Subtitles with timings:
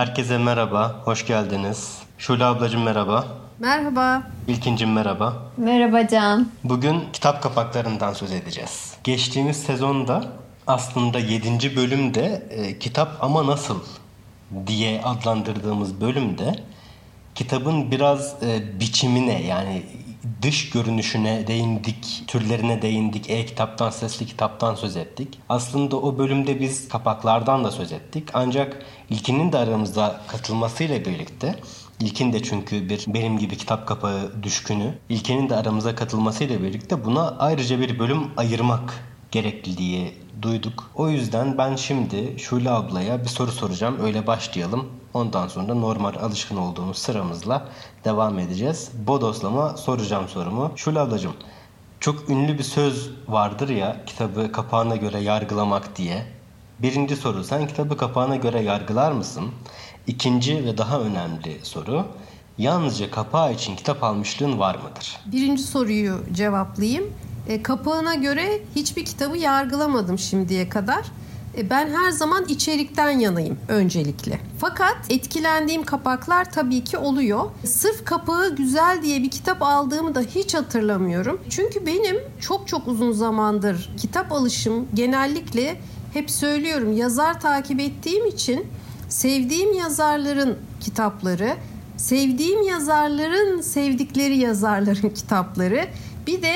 [0.00, 1.98] Herkese merhaba, hoş geldiniz.
[2.18, 3.26] Şule ablacığım merhaba.
[3.58, 4.22] Merhaba.
[4.48, 5.36] İlkincim merhaba.
[5.56, 6.48] Merhaba Can.
[6.64, 8.94] Bugün kitap kapaklarından söz edeceğiz.
[9.04, 10.24] Geçtiğimiz sezonda
[10.66, 11.76] aslında 7.
[11.76, 13.80] bölümde e, kitap ama nasıl
[14.66, 16.54] diye adlandırdığımız bölümde
[17.34, 19.82] kitabın biraz e, biçimine yani
[20.42, 25.38] dış görünüşüne değindik, türlerine değindik, e-kitaptan, sesli kitaptan söz ettik.
[25.48, 28.28] Aslında o bölümde biz kapaklardan da söz ettik.
[28.34, 31.56] Ancak ilkinin de aramızda katılmasıyla birlikte
[32.00, 34.94] İlkin de çünkü bir benim gibi kitap kapağı düşkünü.
[35.08, 40.90] İlkinin de aramıza katılmasıyla birlikte buna ayrıca bir bölüm ayırmak gerekli diye duyduk.
[40.94, 43.96] O yüzden ben şimdi Şule ablaya bir soru soracağım.
[44.02, 44.88] Öyle başlayalım.
[45.14, 47.68] Ondan sonra normal alışkın olduğumuz sıramızla
[48.04, 48.90] devam edeceğiz.
[49.06, 50.72] Bodoslama soracağım sorumu.
[50.76, 51.34] Şule ablacığım
[52.00, 56.26] çok ünlü bir söz vardır ya kitabı kapağına göre yargılamak diye.
[56.78, 59.44] Birinci soru sen kitabı kapağına göre yargılar mısın?
[60.06, 62.06] İkinci ve daha önemli soru
[62.58, 65.20] yalnızca kapağı için kitap almışlığın var mıdır?
[65.26, 67.04] Birinci soruyu cevaplayayım.
[67.48, 71.06] E, kapağına göre hiçbir kitabı yargılamadım şimdiye kadar.
[71.60, 74.40] E, ben her zaman içerikten yanayım öncelikle.
[74.58, 77.50] Fakat etkilendiğim kapaklar tabii ki oluyor.
[77.64, 81.40] Sırf kapağı güzel diye bir kitap aldığımı da hiç hatırlamıyorum.
[81.50, 85.80] Çünkü benim çok çok uzun zamandır kitap alışım genellikle
[86.12, 88.66] hep söylüyorum yazar takip ettiğim için
[89.08, 91.54] sevdiğim yazarların kitapları,
[91.96, 95.86] sevdiğim yazarların sevdikleri yazarların kitapları,
[96.26, 96.54] bir de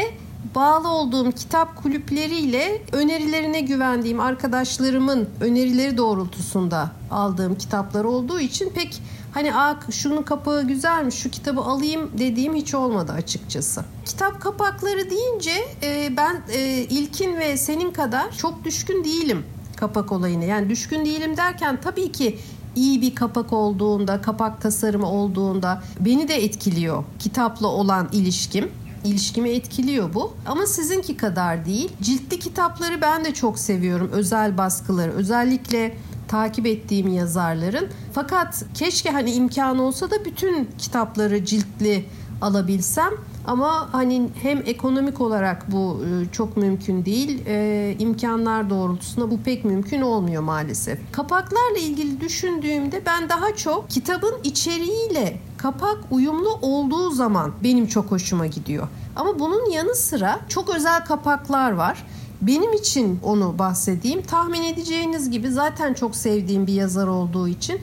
[0.54, 9.02] bağlı olduğum kitap kulüpleriyle önerilerine güvendiğim arkadaşlarımın önerileri doğrultusunda aldığım kitaplar olduğu için pek
[9.34, 13.84] hani Aa, şunun kapağı güzelmiş şu kitabı alayım dediğim hiç olmadı açıkçası.
[14.04, 15.52] Kitap kapakları deyince
[15.82, 19.44] e, ben e, ilkin ve senin kadar çok düşkün değilim
[19.76, 20.44] kapak olayına.
[20.44, 22.38] Yani düşkün değilim derken tabii ki
[22.76, 28.70] iyi bir kapak olduğunda, kapak tasarımı olduğunda beni de etkiliyor kitapla olan ilişkim
[29.04, 30.32] ilişkimi etkiliyor bu.
[30.46, 31.92] Ama sizinki kadar değil.
[32.02, 34.10] Ciltli kitapları ben de çok seviyorum.
[34.12, 35.12] Özel baskıları.
[35.12, 35.96] Özellikle
[36.28, 37.88] takip ettiğim yazarların.
[38.12, 42.04] Fakat keşke hani imkan olsa da bütün kitapları ciltli
[42.42, 43.10] alabilsem.
[43.46, 49.64] Ama hani hem ekonomik olarak bu e, çok mümkün değil, e, imkanlar doğrultusunda bu pek
[49.64, 50.98] mümkün olmuyor maalesef.
[51.12, 58.46] Kapaklarla ilgili düşündüğümde ben daha çok kitabın içeriğiyle kapak uyumlu olduğu zaman benim çok hoşuma
[58.46, 58.88] gidiyor.
[59.16, 62.06] Ama bunun yanı sıra çok özel kapaklar var.
[62.42, 64.22] Benim için onu bahsedeyim.
[64.22, 67.80] Tahmin edeceğiniz gibi zaten çok sevdiğim bir yazar olduğu için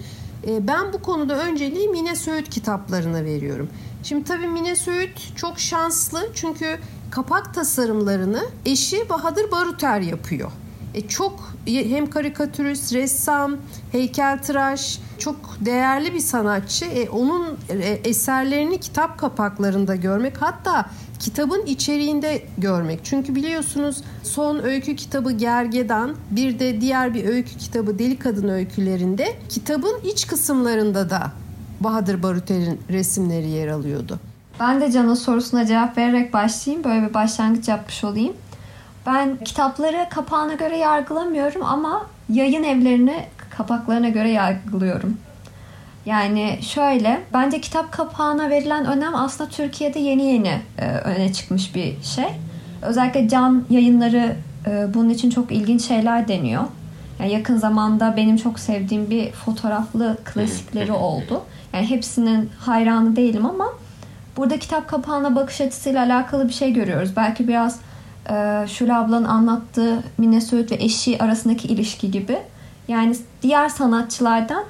[0.48, 3.70] e, ben bu konuda önceliği Mine Söğüt kitaplarına veriyorum.
[4.04, 6.80] Şimdi tabii Mine Söğüt çok şanslı çünkü
[7.12, 10.52] kapak tasarımlarını eşi Bahadır Baruter yapıyor.
[10.94, 13.58] E çok hem karikatürist, ressam,
[13.92, 16.86] heykeltıraş, çok değerli bir sanatçı.
[16.86, 20.86] E onun e, eserlerini kitap kapaklarında görmek hatta
[21.20, 23.00] kitabın içeriğinde görmek.
[23.04, 29.36] Çünkü biliyorsunuz son öykü kitabı Gergedan, bir de diğer bir öykü kitabı Deli Kadın öykülerinde
[29.50, 31.32] kitabın iç kısımlarında da
[31.80, 34.20] Bahadır Baruter'in resimleri yer alıyordu.
[34.60, 36.84] Ben de Can'ın sorusuna cevap vererek başlayayım.
[36.84, 38.34] Böyle bir başlangıç yapmış olayım.
[39.06, 45.18] Ben kitapları kapağına göre yargılamıyorum ama yayın evlerini kapaklarına göre yargılıyorum.
[46.06, 52.02] Yani şöyle, bence kitap kapağına verilen önem aslında Türkiye'de yeni yeni e, öne çıkmış bir
[52.04, 52.28] şey.
[52.82, 54.36] Özellikle can yayınları
[54.68, 56.64] e, bunun için çok ilginç şeyler deniyor.
[57.20, 61.44] Yani yakın zamanda benim çok sevdiğim bir fotoğraflı klasikleri oldu.
[61.74, 63.66] Yani hepsinin hayranı değilim ama
[64.38, 67.10] burada kitap kapağına bakış açısıyla alakalı bir şey görüyoruz.
[67.16, 67.80] Belki biraz
[68.30, 72.38] e, Şule ablanın anlattığı Mine Söğüt ve eşi arasındaki ilişki gibi.
[72.88, 74.64] Yani diğer sanatçılardan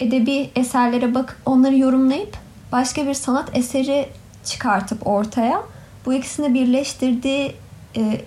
[0.00, 2.36] edebi eserlere bakıp onları yorumlayıp
[2.72, 4.08] başka bir sanat eseri
[4.44, 5.62] çıkartıp ortaya
[6.06, 7.56] bu ikisini birleştirdiği
[7.96, 8.20] e,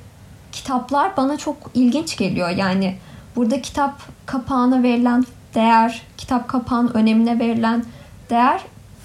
[0.51, 2.49] kitaplar bana çok ilginç geliyor.
[2.49, 2.95] Yani
[3.35, 5.25] burada kitap kapağına verilen
[5.55, 7.83] değer, kitap kapağının önemine verilen
[8.29, 8.61] değer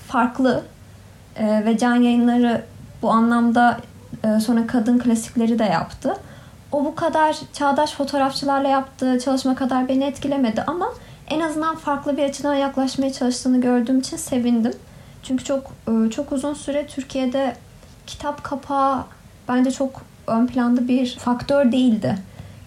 [0.08, 0.64] farklı
[1.36, 2.64] e, ve can yayınları
[3.02, 3.80] bu anlamda
[4.40, 6.16] sonra kadın klasikleri de yaptı.
[6.72, 10.88] O bu kadar çağdaş fotoğrafçılarla yaptığı çalışma kadar beni etkilemedi ama
[11.30, 14.72] en azından farklı bir açıdan yaklaşmaya çalıştığını gördüğüm için sevindim.
[15.22, 17.56] Çünkü çok e, çok uzun süre Türkiye'de
[18.06, 19.04] kitap kapağı
[19.48, 22.18] bence çok ön planda bir faktör değildi.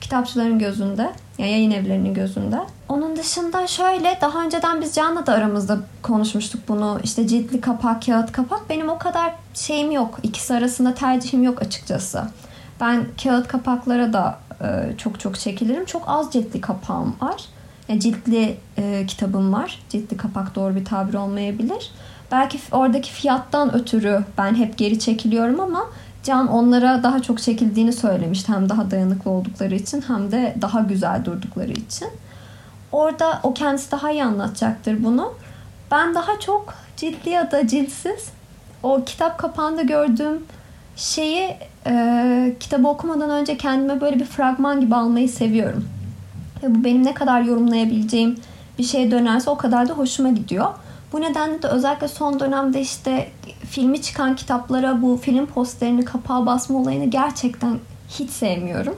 [0.02, 2.60] Kitapçıların gözünde, yani yayın evlerinin gözünde.
[2.90, 7.00] Onun dışında şöyle daha önceden biz Can'la da aramızda konuşmuştuk bunu.
[7.04, 8.70] İşte ciltli kapak, kağıt kapak.
[8.70, 10.20] Benim o kadar şeyim yok.
[10.24, 12.24] İkisi arasında tercihim yok açıkçası.
[12.82, 15.86] Ben kağıt kapaklara da e, çok çok çekilirim.
[15.86, 17.46] Çok az ciltli kapağım var.
[17.90, 19.80] e, ciltli e, kitabım var.
[19.90, 21.92] Ciltli kapak doğru bir tabir olmayabilir.
[22.32, 25.86] Belki oradaki fiyattan ötürü ben hep geri çekiliyorum ama
[26.26, 28.54] Can onlara daha çok çekildiğini söylemişti.
[28.54, 32.08] Hem daha dayanıklı oldukları için hem de daha güzel durdukları için.
[32.92, 35.34] Orada o kendisi daha iyi anlatacaktır bunu.
[35.92, 38.30] Ben daha çok ciddi ya da ciltsiz
[38.84, 40.44] o kitap kapağında gördüğüm
[40.96, 41.58] şeyi
[41.88, 45.90] e, kitabı okumadan önce kendime böyle bir fragman gibi almayı seviyorum.
[46.64, 48.40] Ve bu benim ne kadar yorumlayabileceğim
[48.80, 50.68] bir şeye dönerse o kadar da hoşuma gidiyor.
[51.16, 53.28] Bu nedenle de özellikle son dönemde işte
[53.70, 57.80] filmi çıkan kitaplara bu film posterini kapağa basma olayını gerçekten
[58.10, 58.96] hiç sevmiyorum.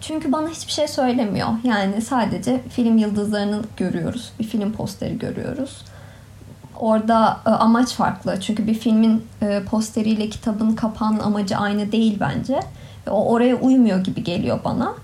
[0.00, 1.48] Çünkü bana hiçbir şey söylemiyor.
[1.64, 4.32] Yani sadece film yıldızlarını görüyoruz.
[4.38, 5.84] Bir film posteri görüyoruz.
[6.76, 8.40] Orada e, amaç farklı.
[8.40, 12.60] Çünkü bir filmin e, posteriyle kitabın kapağının amacı aynı değil bence.
[13.10, 14.94] O oraya uymuyor gibi geliyor bana.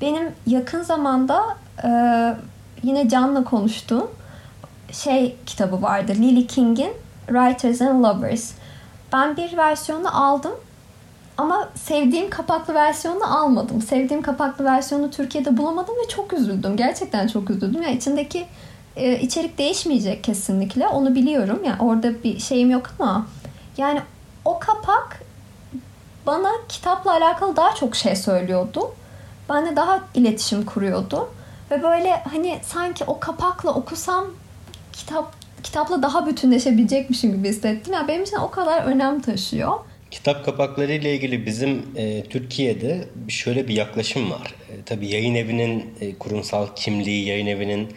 [0.00, 1.42] Benim yakın zamanda
[1.84, 1.88] e,
[2.82, 4.10] yine Can'la konuştuğum
[4.92, 6.12] şey kitabı vardı.
[6.14, 6.92] Lily King'in
[7.26, 8.52] Writers and Lovers.
[9.12, 10.52] Ben bir versiyonu aldım
[11.38, 13.82] ama sevdiğim kapaklı versiyonu almadım.
[13.82, 16.76] Sevdiğim kapaklı versiyonu Türkiye'de bulamadım ve çok üzüldüm.
[16.76, 17.82] Gerçekten çok üzüldüm.
[17.82, 18.46] Yani içindeki
[18.96, 20.88] e, içerik değişmeyecek kesinlikle.
[20.88, 21.60] Onu biliyorum.
[21.64, 23.26] Yani orada bir şeyim yok ama
[23.76, 24.00] yani
[24.44, 25.22] o kapak
[26.26, 28.94] bana kitapla alakalı daha çok şey söylüyordu.
[29.48, 31.28] Benle daha iletişim kuruyordu.
[31.70, 34.24] Ve böyle hani sanki o kapakla okusam
[34.92, 37.92] kitap kitapla daha bütünleşebilecekmişim gibi hissettim.
[37.92, 39.72] Yani benim için o kadar önem taşıyor.
[40.10, 44.54] Kitap kapakları ile ilgili bizim e, Türkiye'de şöyle bir yaklaşım var.
[44.70, 47.88] E, tabii yayın evinin e, kurumsal kimliği, yayın evinin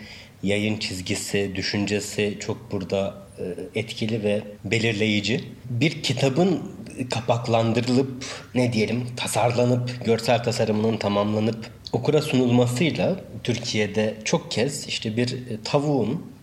[0.44, 3.44] yayın çizgisi, düşüncesi çok burada e,
[3.80, 5.44] etkili ve belirleyici.
[5.70, 6.62] Bir kitabın
[7.10, 8.26] kapaklandırılıp
[8.56, 16.35] ne diyelim tasarlanıp görsel tasarımının tamamlanıp okura sunulmasıyla Türkiye'de çok kez işte bir tavuğun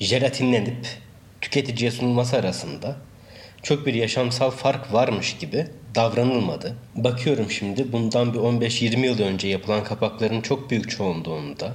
[0.00, 0.86] jelatinlenip
[1.40, 2.96] tüketiciye sunulması arasında
[3.62, 6.76] çok bir yaşamsal fark varmış gibi davranılmadı.
[6.94, 11.74] Bakıyorum şimdi bundan bir 15-20 yıl önce yapılan kapakların çok büyük çoğunluğunda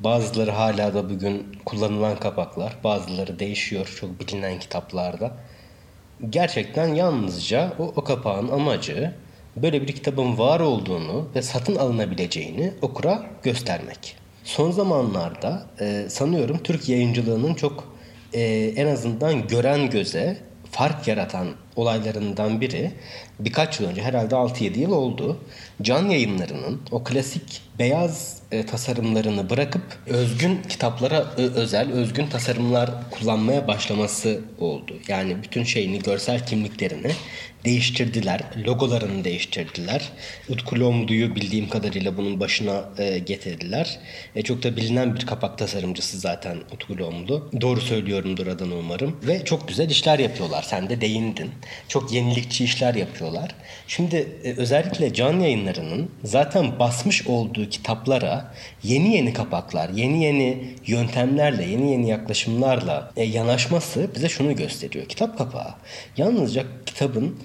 [0.00, 5.36] bazıları hala da bugün kullanılan kapaklar, bazıları değişiyor çok bilinen kitaplarda.
[6.30, 9.14] Gerçekten yalnızca o, o kapağın amacı
[9.56, 14.17] böyle bir kitabın var olduğunu ve satın alınabileceğini okura göstermek.
[14.48, 17.92] Son zamanlarda e, sanıyorum Türk yayıncılığının çok
[18.32, 18.42] e,
[18.76, 20.36] en azından gören göze
[20.70, 22.92] fark yaratan olaylarından biri
[23.38, 25.38] birkaç yıl önce herhalde 6-7 yıl oldu.
[25.82, 33.68] Can yayınlarının o klasik beyaz e, tasarımlarını bırakıp özgün kitaplara ö, özel özgün tasarımlar kullanmaya
[33.68, 34.92] başlaması oldu.
[35.08, 37.12] Yani bütün şeyini görsel kimliklerini
[37.64, 38.40] değiştirdiler.
[38.66, 40.08] Logolarını değiştirdiler.
[40.48, 43.98] Utku Lomdu'yu bildiğim kadarıyla bunun başına e, getirdiler.
[44.36, 47.50] E, çok da bilinen bir kapak tasarımcısı zaten Utku Lomdu.
[47.60, 49.16] Doğru söylüyorumdur adını umarım.
[49.22, 50.62] Ve çok güzel işler yapıyorlar.
[50.62, 51.50] Sen de değindin.
[51.88, 53.27] Çok yenilikçi işler yapıyorlar.
[53.86, 61.64] Şimdi e, özellikle can yayınlarının zaten basmış olduğu kitaplara yeni yeni kapaklar, yeni yeni yöntemlerle,
[61.64, 65.06] yeni yeni yaklaşımlarla e, yanaşması bize şunu gösteriyor.
[65.06, 65.74] Kitap kapağı
[66.16, 67.38] yalnızca kitabın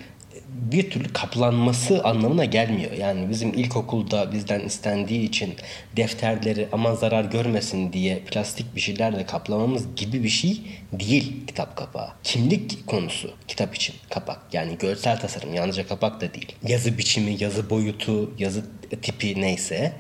[0.72, 2.92] bir türlü kaplanması anlamına gelmiyor.
[2.92, 5.54] Yani bizim ilkokulda bizden istendiği için
[5.98, 10.62] defterleri aman zarar görmesin diye plastik bir şeylerle kaplamamız gibi bir şey
[10.94, 12.10] değil kitap kapağı.
[12.24, 14.40] Kimlik konusu kitap için kapak.
[14.54, 16.56] Yani görsel tasarım yalnızca kapak da değil.
[16.68, 18.66] Yazı biçimi, yazı boyutu, yazı
[19.02, 19.94] tipi neyse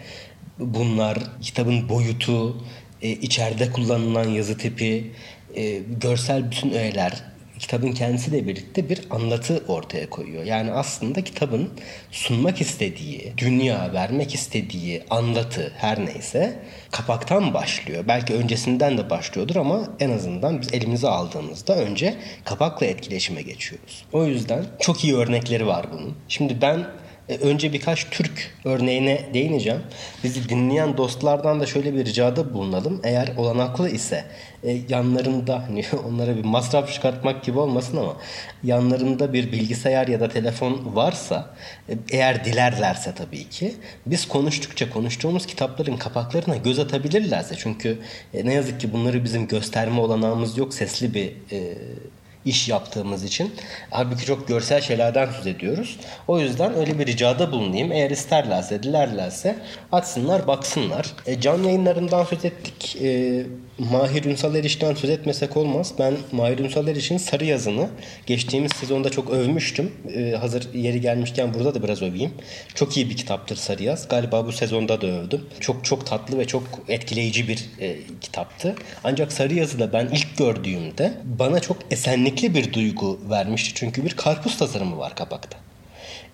[0.60, 2.66] bunlar kitabın boyutu,
[3.02, 5.12] e, içeride kullanılan yazı tipi,
[5.56, 7.24] e, görsel bütün öğeler,
[7.60, 10.44] kitabın kendisiyle birlikte bir anlatı ortaya koyuyor.
[10.44, 11.70] Yani aslında kitabın
[12.12, 16.60] sunmak istediği, dünya vermek istediği anlatı her neyse
[16.92, 18.04] kapaktan başlıyor.
[18.08, 24.06] Belki öncesinden de başlıyordur ama en azından biz elimize aldığımızda önce kapakla etkileşime geçiyoruz.
[24.14, 26.16] O yüzden çok iyi örnekleri var bunun.
[26.28, 26.86] Şimdi ben
[27.30, 29.82] önce birkaç Türk örneğine değineceğim.
[30.24, 33.02] Bizi dinleyen dostlardan da şöyle bir ricada bulunalım.
[33.04, 34.26] Eğer olanaklı ise
[34.64, 38.18] e, yanlarında hani onlara bir masraf çıkartmak gibi olmasın ama
[38.64, 41.56] yanlarında bir bilgisayar ya da telefon varsa
[41.90, 43.74] e, eğer dilerlerse tabii ki
[44.06, 47.98] biz konuştukça konuştuğumuz kitapların kapaklarına göz atabilirlerse çünkü
[48.44, 51.34] ne yazık ki bunları bizim gösterme olanağımız yok sesli bir
[52.46, 53.56] iş yaptığımız için.
[53.90, 55.98] Halbuki çok görsel şeylerden söz ediyoruz.
[56.28, 57.92] O yüzden öyle bir ricada bulunayım.
[57.92, 59.56] Eğer isterlerse, dilerlerse
[59.92, 61.06] açsınlar, baksınlar.
[61.26, 62.98] E, can yayınlarından söz ettik.
[63.02, 63.44] E,
[63.80, 65.94] Mahir Ünsal Eriş'ten söz etmesek olmaz.
[66.00, 67.90] Ben Mahir Ünsal Eriş'in Sarı Yazı'nı
[68.26, 69.92] geçtiğimiz sezonda çok övmüştüm.
[70.16, 72.32] Ee, hazır yeri gelmişken burada da biraz öveyim.
[72.76, 74.08] Çok iyi bir kitaptır Sarı Yaz.
[74.08, 75.46] Galiba bu sezonda da övdüm.
[75.60, 78.76] Çok çok tatlı ve çok etkileyici bir e, kitaptı.
[79.04, 83.72] Ancak Sarı Yazı'da ben ilk gördüğümde bana çok esenlikli bir duygu vermişti.
[83.76, 85.58] Çünkü bir karpuz tasarımı var kapakta.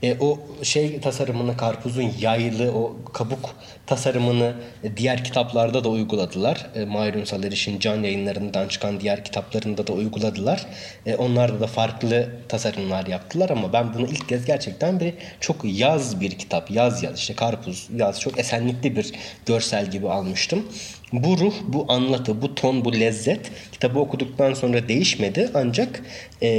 [0.03, 4.53] E, o şey tasarımını karpuzun yaylı o kabuk tasarımını
[4.98, 6.70] diğer kitaplarda da uyguladılar.
[6.75, 7.44] E, Mahir Ünsal
[7.79, 10.65] can yayınlarından çıkan diğer kitaplarında da uyguladılar.
[11.06, 16.22] E, onlarda da farklı tasarımlar yaptılar ama ben bunu ilk kez gerçekten bir çok yaz
[16.22, 16.72] bir kitap.
[16.72, 19.12] Yaz yaz işte karpuz yaz çok esenlikli bir
[19.46, 20.65] görsel gibi almıştım.
[21.13, 26.01] Bu ruh, bu anlatı, bu ton, bu lezzet kitabı okuduktan sonra değişmedi ancak
[26.41, 26.50] e,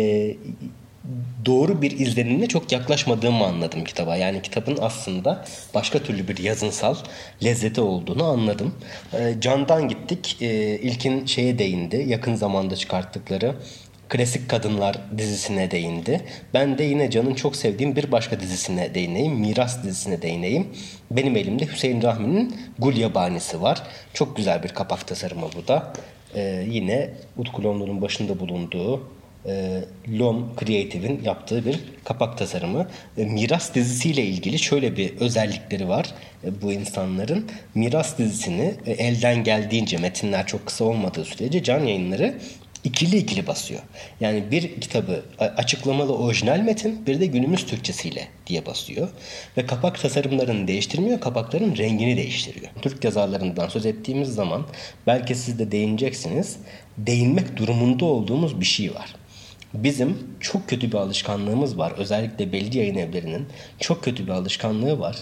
[1.45, 4.17] doğru bir izlenimle çok yaklaşmadığımı anladım kitaba.
[4.17, 6.97] Yani kitabın aslında başka türlü bir yazınsal
[7.45, 8.75] lezzeti olduğunu anladım.
[9.13, 10.37] E, Can'dan gittik.
[10.41, 12.05] E, ilkin şeye değindi.
[12.09, 13.55] Yakın zamanda çıkarttıkları
[14.09, 16.21] Klasik Kadınlar dizisine değindi.
[16.55, 19.33] Ben de yine Can'ın çok sevdiğim bir başka dizisine değineyim.
[19.33, 20.67] Miras dizisine değineyim.
[21.11, 23.83] Benim elimde Hüseyin Rahmi'nin Gul Yabanisi var.
[24.15, 25.93] Çok güzel bir kapak tasarımı bu da.
[26.35, 29.03] Ee, yine Utku Lomlu'nun başında bulunduğu
[29.47, 29.85] e,
[30.19, 32.87] Lom Creative'in yaptığı bir kapak tasarımı.
[33.19, 36.07] E, Miras dizisiyle ilgili şöyle bir özellikleri var
[36.45, 37.47] e, bu insanların.
[37.75, 42.35] Miras dizisini e, elden geldiğince metinler çok kısa olmadığı sürece can yayınları
[42.85, 43.81] ikili ikili basıyor.
[44.21, 49.09] Yani bir kitabı açıklamalı orijinal metin bir de günümüz Türkçesiyle diye basıyor.
[49.57, 52.67] Ve kapak tasarımlarını değiştirmiyor, kapakların rengini değiştiriyor.
[52.83, 54.67] Türk yazarlarından söz ettiğimiz zaman
[55.07, 56.57] belki siz de değineceksiniz.
[56.99, 59.15] Değinmek durumunda olduğumuz bir şey var.
[59.75, 61.93] Bizim çok kötü bir alışkanlığımız var.
[61.97, 63.47] Özellikle belli yayın evlerinin
[63.81, 65.17] çok kötü bir alışkanlığı var.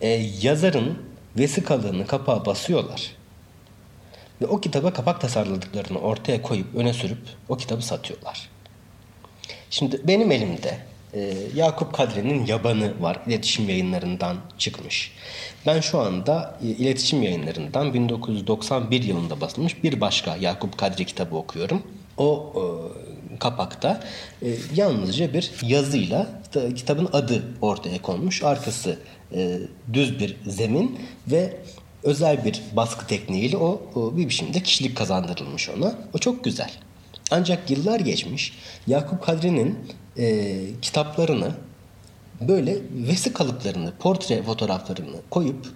[0.00, 0.08] Ee,
[0.42, 0.98] yazarın
[1.38, 3.12] vesikalığını kapağa basıyorlar.
[4.42, 7.18] Ve o kitaba kapak tasarladıklarını ortaya koyup öne sürüp
[7.48, 8.48] o kitabı satıyorlar.
[9.70, 10.78] Şimdi benim elimde
[11.14, 13.18] e, Yakup Kadri'nin Yabanı var.
[13.26, 15.12] İletişim yayınlarından çıkmış.
[15.66, 21.82] Ben şu anda e, iletişim yayınlarından 1991 yılında basılmış bir başka Yakup Kadri kitabı okuyorum.
[22.16, 22.62] O e,
[23.40, 24.00] kapakta
[24.42, 26.26] e, yalnızca bir yazıyla
[26.76, 28.42] kitabın adı ortaya konmuş.
[28.42, 28.98] Arkası
[29.34, 29.58] e,
[29.92, 30.98] düz bir zemin
[31.30, 31.56] ve
[32.02, 35.94] özel bir baskı tekniğiyle o, o bir biçimde kişilik kazandırılmış ona.
[36.14, 36.70] O çok güzel.
[37.30, 38.52] Ancak yıllar geçmiş
[38.86, 39.78] Yakup Kadri'nin
[40.16, 41.54] e, kitaplarını
[42.40, 45.66] böyle vesikalıklarını, portre fotoğraflarını koyup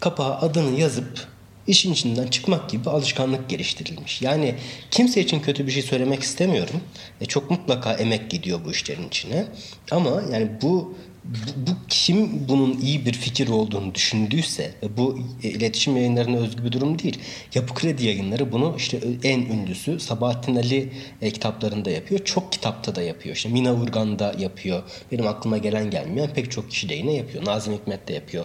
[0.00, 1.28] kapağa adını yazıp
[1.68, 4.22] işin içinden çıkmak gibi alışkanlık geliştirilmiş.
[4.22, 4.54] Yani
[4.90, 6.80] kimse için kötü bir şey söylemek istemiyorum.
[7.20, 9.46] E, çok mutlaka emek gidiyor bu işlerin içine.
[9.90, 10.94] Ama yani bu
[11.28, 16.72] bu, bu kim bunun iyi bir fikir olduğunu düşündüyse bu e, iletişim yayınlarına özgü bir
[16.72, 17.18] durum değil.
[17.54, 22.24] Yapı Kredi yayınları bunu işte en ünlüsü Sabahattin Ali e, kitaplarında yapıyor.
[22.24, 23.36] Çok kitapta da yapıyor.
[23.36, 24.82] İşte Mina Urgan da yapıyor.
[25.12, 27.46] Benim aklıma gelen gelmeyen pek çok kişi de yine yapıyor.
[27.46, 28.44] Nazım Hikmet de yapıyor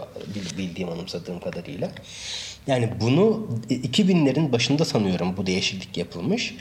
[0.58, 1.92] bildiğim anımsadığım kadarıyla.
[2.68, 6.56] Yani bunu 2000'lerin başında sanıyorum bu değişiklik yapılmış.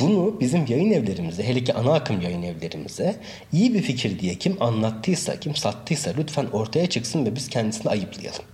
[0.00, 3.16] Bunu bizim yayın evlerimize, hele ki ana akım yayın evlerimize
[3.52, 8.44] iyi bir fikir diye kim anlattıysa, kim sattıysa lütfen ortaya çıksın ve biz kendisini ayıplayalım.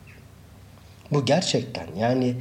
[1.10, 2.34] Bu gerçekten yani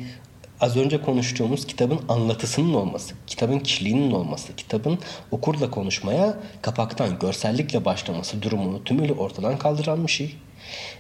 [0.62, 5.00] az önce konuştuğumuz kitabın anlatısının olması, kitabın kişiliğinin olması, kitabın
[5.32, 10.36] okurla konuşmaya kapaktan görsellikle başlaması durumunu tümüyle ortadan kaldıran bir şey.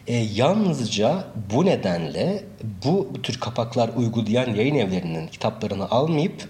[0.08, 1.24] E, yalnızca
[1.54, 2.44] bu nedenle
[2.86, 6.50] bu tür kapaklar uygulayan yayın evlerinin kitaplarını almayıp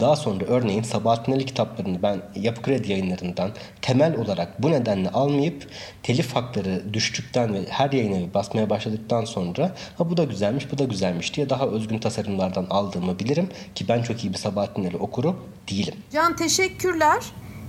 [0.00, 3.50] daha sonra örneğin Sabahattin Ali kitaplarını ben Yapı Kredi yayınlarından
[3.82, 5.66] temel olarak bu nedenle almayıp
[6.02, 10.78] telif hakları düştükten ve her yayın evi basmaya başladıktan sonra ha bu da güzelmiş bu
[10.78, 14.96] da güzelmiş diye daha özgün tasarımlardan aldığımı bilirim ki ben çok iyi bir Sabahattin Ali
[14.96, 15.36] okuru
[15.70, 15.94] değilim.
[16.12, 17.22] Can teşekkürler.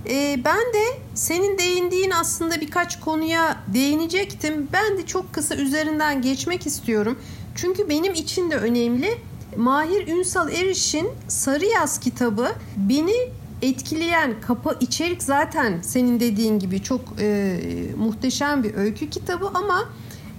[0.08, 4.68] Ee, ben de senin değindiğin aslında birkaç konuya değinecektim.
[4.72, 7.18] Ben de çok kısa üzerinden geçmek istiyorum.
[7.54, 9.18] Çünkü benim için de önemli.
[9.56, 13.14] Mahir Ünsal Eriş'in Sarı Yaz kitabı beni
[13.62, 17.58] etkileyen kapı içerik zaten senin dediğin gibi çok e,
[17.96, 19.88] muhteşem bir öykü kitabı ama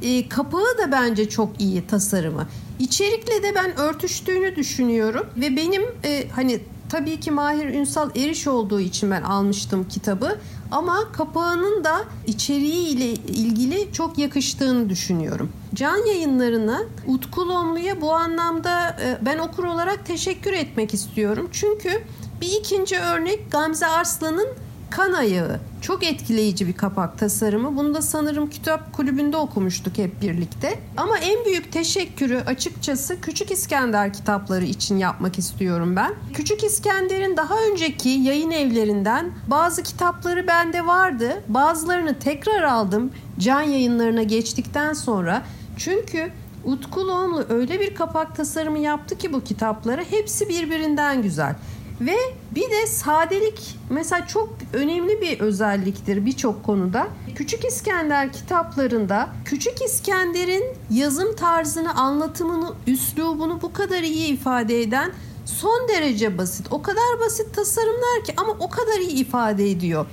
[0.02, 2.48] e, kapağı da bence çok iyi tasarımı.
[2.80, 6.60] İçerikle de ben örtüştüğünü düşünüyorum ve benim e, hani
[6.92, 10.38] tabii ki Mahir Ünsal Eriş olduğu için ben almıştım kitabı.
[10.72, 15.52] Ama kapağının da içeriği ile ilgili çok yakıştığını düşünüyorum.
[15.74, 21.50] Can yayınlarına Utku Lomlu'ya bu anlamda e, ben okur olarak teşekkür etmek istiyorum.
[21.52, 22.04] Çünkü
[22.42, 24.48] bir ikinci örnek Gamze Arslan'ın
[24.92, 25.60] kan ayağı.
[25.82, 27.78] Çok etkileyici bir kapak tasarımı.
[27.78, 30.80] Bunu da sanırım kitap kulübünde okumuştuk hep birlikte.
[30.98, 36.14] Ama en büyük teşekkürü açıkçası Küçük İskender kitapları için yapmak istiyorum ben.
[36.34, 41.44] Küçük İskender'in daha önceki yayın evlerinden bazı kitapları bende vardı.
[41.48, 45.42] Bazılarını tekrar aldım can yayınlarına geçtikten sonra.
[45.78, 46.32] Çünkü
[46.66, 51.56] Utku Loğumlu öyle bir kapak tasarımı yaptı ki bu kitaplara hepsi birbirinden güzel.
[52.02, 52.18] Ve
[52.56, 57.08] bir de sadelik mesela çok önemli bir özelliktir birçok konuda.
[57.36, 65.12] Küçük İskender kitaplarında Küçük İskender'in yazım tarzını, anlatımını, üslubunu bu kadar iyi ifade eden
[65.46, 66.68] son derece basit.
[66.72, 70.06] O kadar basit tasarımlar ki ama o kadar iyi ifade ediyor.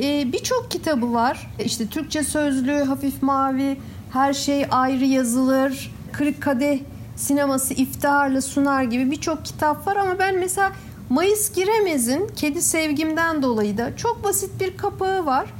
[0.00, 1.50] Ee, Birçok kitabı var.
[1.64, 3.76] İşte Türkçe sözlüğü, hafif mavi,
[4.12, 6.78] her şey ayrı yazılır, kırık kadeh
[7.16, 10.72] sineması iftiharla sunar gibi birçok kitap var ama ben mesela
[11.10, 15.54] Mayıs Giremez'in Kedi Sevgimden dolayı da çok basit bir kapağı var.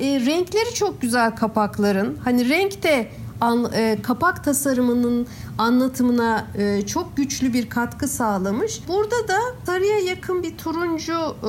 [0.00, 2.18] E, renkleri çok güzel kapakların.
[2.24, 3.08] Hani renk de
[3.40, 5.26] an, e, kapak tasarımının
[5.58, 8.80] anlatımına e, çok güçlü bir katkı sağlamış.
[8.88, 11.48] Burada da sarıya yakın bir turuncu e,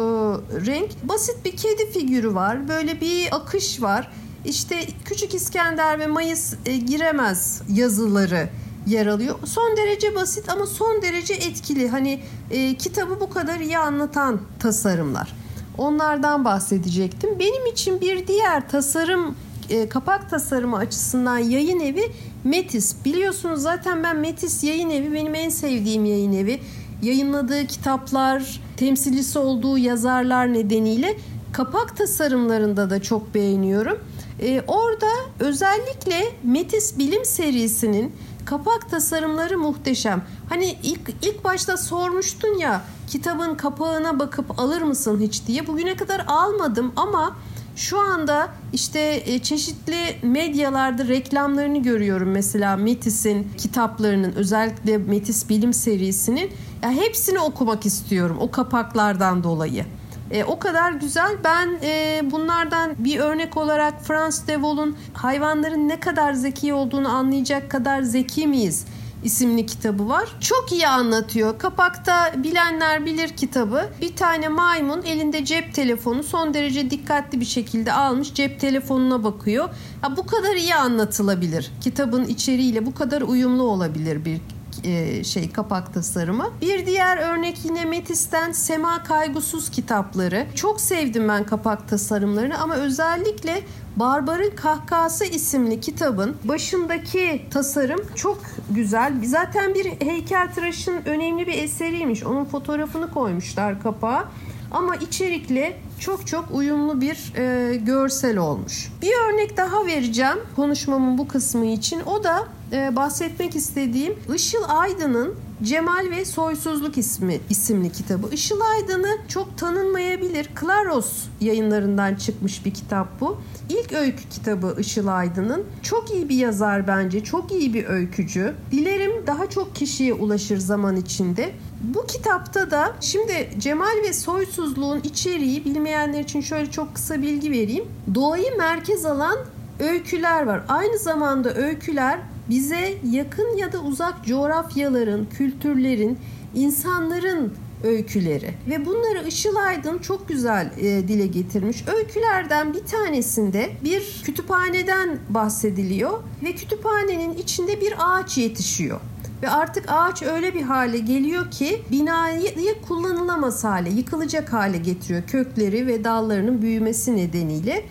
[0.66, 0.90] renk.
[1.04, 2.68] Basit bir kedi figürü var.
[2.68, 4.12] Böyle bir akış var.
[4.46, 8.50] İşte Küçük İskender ve Mayıs e, Giremez yazıları
[8.88, 9.36] yer alıyor.
[9.46, 11.90] Son derece basit ama son derece etkili.
[11.90, 12.20] Hani
[12.52, 15.34] e, kitabı bu kadar iyi anlatan tasarımlar.
[15.78, 17.40] Onlardan bahsedecektim.
[17.40, 19.36] Benim için bir diğer tasarım
[19.70, 22.12] e, kapak tasarımı açısından yayın evi
[22.44, 22.96] Metis.
[23.06, 26.60] Biliyorsunuz zaten ben Metis yayın evi benim en sevdiğim yayın evi.
[27.02, 31.18] Yayınladığı kitaplar, temsilcisi olduğu yazarlar nedeniyle
[31.54, 34.00] kapak tasarımlarında da çok beğeniyorum.
[34.42, 35.10] Ee, orada
[35.40, 38.12] özellikle Metis Bilim serisinin
[38.46, 40.24] kapak tasarımları muhteşem.
[40.50, 45.68] Hani ilk ilk başta sormuştun ya kitabın kapağına bakıp alır mısın hiç diye.
[45.68, 47.36] Bugüne kadar almadım ama
[47.76, 56.52] şu anda işte e, çeşitli medyalarda reklamlarını görüyorum mesela Metis'in kitaplarının özellikle Metis Bilim serisinin.
[56.84, 59.86] Ya hepsini okumak istiyorum o kapaklardan dolayı.
[60.34, 61.38] E, o kadar güzel.
[61.44, 67.72] Ben e, bunlardan bir örnek olarak Frans de Waal'un hayvanların ne kadar zeki olduğunu anlayacak
[67.72, 68.86] kadar zeki miyiz?
[69.24, 70.36] isimli kitabı var.
[70.40, 71.60] Çok iyi anlatıyor.
[71.60, 73.90] Kapakta bilenler bilir kitabı.
[74.02, 79.70] Bir tane maymun elinde cep telefonu son derece dikkatli bir şekilde almış cep telefonuna bakıyor.
[80.02, 81.72] Ha, bu kadar iyi anlatılabilir.
[81.82, 84.42] Kitabın içeriğiyle bu kadar uyumlu olabilir bir
[84.84, 86.50] e, şey kapak tasarımı.
[86.62, 90.48] Bir diğer örnek yine Metis'ten Sema Kaygusuz kitapları.
[90.56, 93.64] Çok sevdim ben kapak tasarımlarını ama özellikle
[93.96, 99.14] Barbar'ın Kahkası isimli kitabın başındaki tasarım çok güzel.
[99.24, 102.24] Zaten bir heykeltıraşın önemli bir eseriymiş.
[102.24, 104.30] Onun fotoğrafını koymuşlar kapağa.
[104.72, 108.92] Ama içerikle çok çok uyumlu bir e, görsel olmuş.
[109.02, 112.02] Bir örnek daha vereceğim konuşmamın bu kısmı için.
[112.06, 118.30] O da e, bahsetmek istediğim Işıl Aydın'ın Cemal ve Soysuzluk ismi isimli kitabı.
[118.32, 120.50] Işıl Aydın'ı çok tanınmayabilir.
[120.56, 123.42] Klaros yayınlarından çıkmış bir kitap bu.
[123.70, 125.64] İlk öykü kitabı Işıl Aydın'ın.
[125.84, 127.24] Çok iyi bir yazar bence.
[127.24, 128.54] Çok iyi bir öykücü.
[128.72, 131.52] Dilerim daha çok kişiye ulaşır zaman içinde.
[131.84, 137.86] Bu kitapta da şimdi Cemal ve Soysuzluğun içeriği bilmeyenler için şöyle çok kısa bilgi vereyim.
[138.16, 139.38] Doğayı merkez alan
[139.80, 140.64] öyküler var.
[140.68, 146.18] Aynı zamanda öyküler bize yakın ya da uzak coğrafyaların, kültürlerin,
[146.56, 147.54] insanların
[147.84, 151.84] öyküleri ve bunları Işıl Aydın çok güzel e, dile getirmiş.
[151.88, 159.00] Öykülerden bir tanesinde bir kütüphaneden bahsediliyor ve kütüphanenin içinde bir ağaç yetişiyor.
[159.44, 165.88] Ve artık ağaç öyle bir hale geliyor ki binayı kullanılamaz hale, yıkılacak hale getiriyor kökleri
[165.88, 167.86] ve dallarının büyümesi nedeniyle.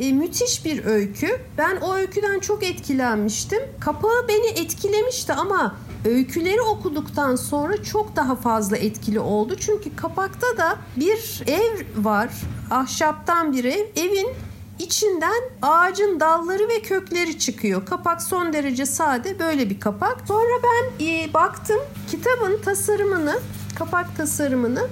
[0.00, 1.40] E, müthiş bir öykü.
[1.58, 3.62] Ben o öyküden çok etkilenmiştim.
[3.80, 9.56] Kapağı beni etkilemişti ama öyküleri okuduktan sonra çok daha fazla etkili oldu.
[9.60, 12.28] Çünkü kapakta da bir ev var.
[12.70, 13.86] Ahşaptan bir ev.
[13.96, 14.28] Evin
[14.78, 17.86] içinden ağacın dalları ve kökleri çıkıyor.
[17.86, 20.16] Kapak son derece sade böyle bir kapak.
[20.28, 21.80] Sonra ben e, baktım
[22.10, 23.38] kitabın tasarımını,
[23.78, 24.88] kapak tasarımını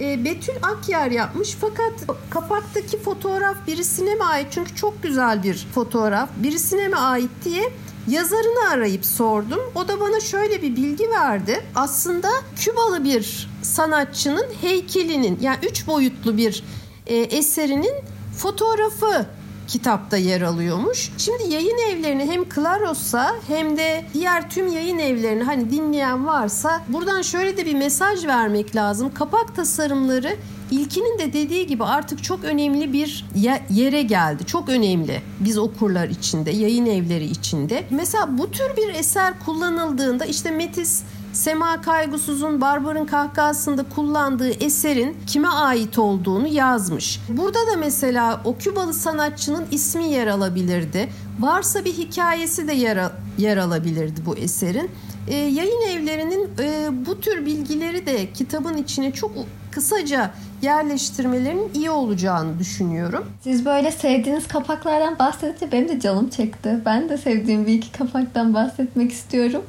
[0.00, 1.92] e, Betül Akyar yapmış fakat
[2.30, 4.46] kapaktaki fotoğraf birisine mi ait?
[4.50, 6.28] Çünkü çok güzel bir fotoğraf.
[6.36, 7.72] Birisine mi ait diye
[8.08, 9.60] yazarını arayıp sordum.
[9.74, 11.64] O da bana şöyle bir bilgi verdi.
[11.74, 16.62] Aslında Kübalı bir sanatçının heykelinin yani üç boyutlu bir
[17.06, 17.94] e, eserinin
[18.36, 19.26] fotoğrafı
[19.70, 21.12] kitapta yer alıyormuş.
[21.18, 27.22] Şimdi yayın evlerini hem Claros'a hem de diğer tüm yayın evlerini hani dinleyen varsa buradan
[27.22, 29.14] şöyle de bir mesaj vermek lazım.
[29.14, 30.36] Kapak tasarımları
[30.70, 33.24] İlkinin de dediği gibi artık çok önemli bir
[33.70, 34.46] yere geldi.
[34.46, 37.84] Çok önemli biz okurlar içinde, yayın evleri içinde.
[37.90, 45.48] Mesela bu tür bir eser kullanıldığında işte Metis Sema Kaygısız'ın Barbar'ın kahkahasında kullandığı eserin kime
[45.48, 47.20] ait olduğunu yazmış.
[47.28, 51.08] Burada da mesela o Kübalı sanatçının ismi yer alabilirdi.
[51.40, 54.90] Varsa bir hikayesi de yer, yer alabilirdi bu eserin.
[55.28, 59.32] Ee, yayın evlerinin e, bu tür bilgileri de kitabın içine çok
[59.70, 60.30] kısaca
[60.62, 63.24] yerleştirmelerinin iyi olacağını düşünüyorum.
[63.40, 66.78] Siz böyle sevdiğiniz kapaklardan bahsedince benim de canım çekti.
[66.84, 69.62] Ben de sevdiğim bir iki kapaktan bahsetmek istiyorum.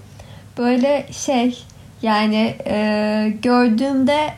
[0.58, 1.64] Böyle şey
[2.02, 4.34] yani e, gördüğümde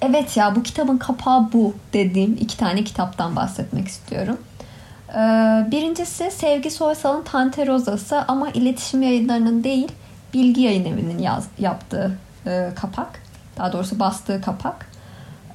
[0.00, 4.38] evet ya bu kitabın kapağı bu dediğim iki tane kitaptan bahsetmek istiyorum.
[5.10, 5.20] E,
[5.70, 9.88] birincisi Sevgi Soysal'ın Tante Rozası ama iletişim yayınlarının değil
[10.34, 13.22] Bilgi Yayın Evi'nin yaz, yaptığı e, kapak.
[13.58, 14.86] Daha doğrusu bastığı kapak.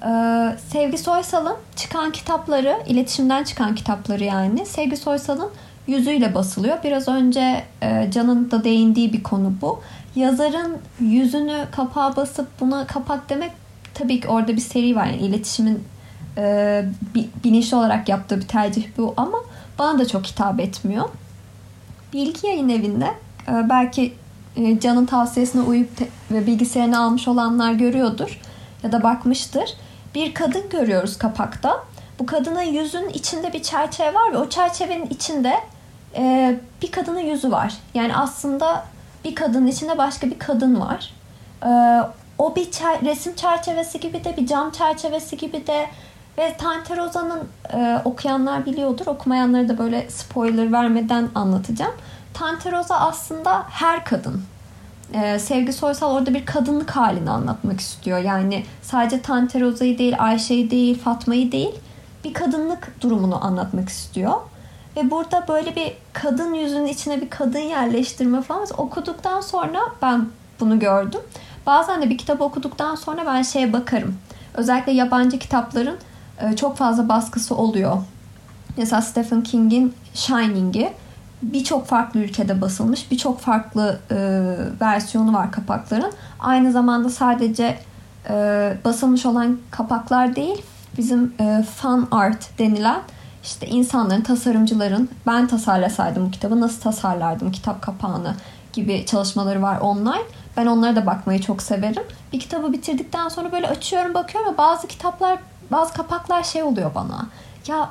[0.06, 5.50] Ee, Sevgi Soysal'ın çıkan kitapları, iletişimden çıkan kitapları yani Sevgi Soysal'ın
[5.92, 6.78] yüzüyle basılıyor.
[6.84, 9.82] Biraz önce e, Can'ın da değindiği bir konu bu.
[10.16, 13.52] Yazarın yüzünü kapağa basıp buna kapak demek
[13.94, 15.06] tabii ki orada bir seri var.
[15.06, 15.84] Yani iletişimin
[16.38, 16.86] e,
[17.44, 19.38] bilinçli olarak yaptığı bir tercih bu ama
[19.80, 21.10] bana da çok hitap etmiyor.
[22.14, 23.12] Bilgi Yayın Evi'nde
[23.48, 24.14] e, belki
[24.80, 25.90] Can'ın tavsiyesine uyup
[26.32, 28.40] ve bilgisayarını almış olanlar görüyordur
[28.84, 29.76] ya da bakmıştır
[30.16, 31.84] bir kadın görüyoruz kapakta.
[32.20, 35.54] Bu kadının yüzün içinde bir çerçeve var ve o çerçevenin içinde
[36.16, 37.74] e, bir kadının yüzü var.
[37.94, 38.86] Yani aslında
[39.26, 41.14] bir kadının içinde başka bir kadın var.
[41.64, 41.70] E,
[42.38, 45.88] o bir çer- resim çerçevesi gibi de bir cam çerçevesi gibi de
[46.38, 47.42] ve Tante Rosa'nın
[47.74, 49.08] e, okuyanlar biliyordur.
[49.08, 51.94] Okumayanları da böyle spoiler vermeden anlatacağım.
[52.34, 54.44] Tante Rosa aslında her kadın
[55.14, 58.18] e, Sevgi Soysal orada bir kadınlık halini anlatmak istiyor.
[58.18, 61.76] Yani sadece Tante Roza'yı değil, Ayşe'yi değil, Fatma'yı değil
[62.24, 64.34] bir kadınlık durumunu anlatmak istiyor.
[64.96, 70.28] Ve burada böyle bir kadın yüzünün içine bir kadın yerleştirme falan okuduktan sonra ben
[70.60, 71.22] bunu gördüm.
[71.66, 74.16] Bazen de bir kitap okuduktan sonra ben şeye bakarım.
[74.54, 75.98] Özellikle yabancı kitapların
[76.42, 77.98] e, çok fazla baskısı oluyor.
[78.78, 80.94] Mesela Stephen King'in Shining'i
[81.42, 83.12] birçok farklı ülkede basılmış.
[83.12, 84.16] Birçok farklı e,
[84.82, 86.12] versiyonu var kapakların.
[86.40, 87.80] Aynı zamanda sadece
[88.30, 88.34] e,
[88.86, 90.62] basılmış olan kapaklar değil,
[90.98, 93.02] bizim e, fan art denilen
[93.44, 98.36] işte insanların, tasarımcıların ben tasarlasaydım bu kitabı nasıl tasarlardım kitap kapağını
[98.74, 100.24] gibi çalışmaları var online.
[100.58, 102.04] Ben onlara da bakmayı çok severim.
[102.34, 105.40] Bir kitabı bitirdikten sonra böyle açıyorum bakıyorum ve bazı kitaplar,
[105.72, 107.28] bazı kapaklar şey oluyor bana.
[107.68, 107.90] Ya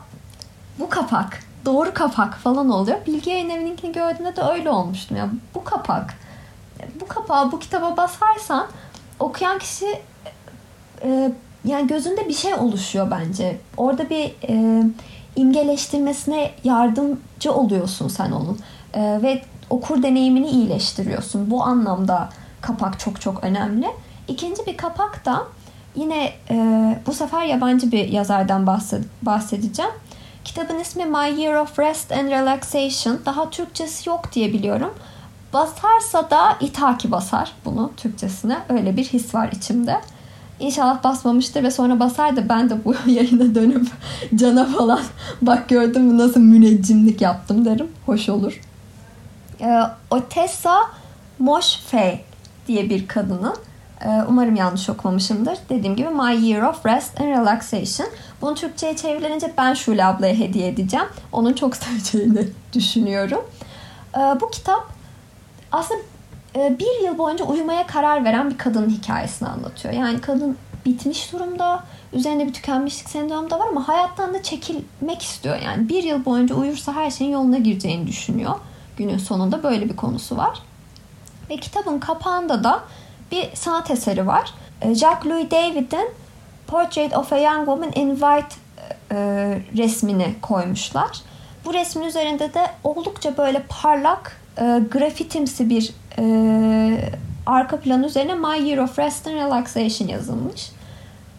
[0.79, 3.07] bu kapak doğru kapak falan oluyor.
[3.07, 5.17] Bilgi Yayın Evi'ninkini gördüğümde de öyle olmuştum.
[5.17, 6.15] Yani bu kapak,
[7.01, 8.67] bu kapağı bu kitaba basarsan
[9.19, 10.03] okuyan kişi
[11.03, 11.33] e,
[11.65, 13.61] yani gözünde bir şey oluşuyor bence.
[13.77, 14.83] Orada bir e,
[15.37, 18.59] imgeleştirmesine yardımcı oluyorsun sen onun.
[18.95, 21.51] E, ve okur deneyimini iyileştiriyorsun.
[21.51, 22.29] Bu anlamda
[22.61, 23.87] kapak çok çok önemli.
[24.29, 25.43] İkinci bir kapak da
[25.97, 26.57] yine e,
[27.07, 28.67] bu sefer yabancı bir yazardan
[29.23, 29.93] bahsedeceğim.
[30.45, 33.19] Kitabın ismi My Year of Rest and Relaxation.
[33.27, 34.95] Daha Türkçesi yok diye biliyorum.
[35.53, 38.59] Basarsa da itaki basar bunu Türkçesine.
[38.69, 40.01] Öyle bir his var içimde.
[40.61, 43.87] İnşallah basmamıştır ve sonra basar da ben de bu yayına dönüp
[44.35, 45.01] cana falan
[45.43, 47.89] bak gördün mü nasıl müneccimlik yaptım derim.
[48.07, 48.61] Hoş olur.
[49.61, 50.77] Ee, Otessa
[51.39, 52.19] Moshfegh
[52.69, 53.55] diye bir kadının
[54.05, 55.59] ee, umarım yanlış okumamışımdır.
[55.69, 58.09] Dediğim gibi My Year of Rest and Relaxation.
[58.41, 61.07] Bunu Türkçe'ye çevrilince ben Şule ablaya hediye edeceğim.
[61.33, 63.41] Onun çok seveceğini düşünüyorum.
[64.17, 64.89] Ee, bu kitap
[65.73, 66.05] aslında e,
[66.55, 69.95] bir yıl boyunca uyumaya karar veren bir kadının hikayesini anlatıyor.
[69.95, 71.85] Yani kadın bitmiş durumda.
[72.13, 75.57] Üzerinde bir tükenmişlik sendromu da var ama hayattan da çekilmek istiyor.
[75.65, 78.55] Yani bir yıl boyunca uyursa her şeyin yoluna gireceğini düşünüyor.
[78.97, 80.63] Günün sonunda böyle bir konusu var.
[81.51, 82.81] Ve kitabın kapağında da
[83.33, 84.55] bir sanat eseri var.
[84.83, 86.09] E, Jacques-Louis David'in
[86.67, 88.57] Portrait of a Young Woman in White
[89.11, 89.17] e,
[89.77, 91.21] resmini koymuşlar.
[91.65, 96.25] Bu resmin üzerinde de oldukça böyle parlak e, grafitimsi bir e,
[97.47, 100.71] arka plan üzerine My Year of Rest and Relaxation yazılmış.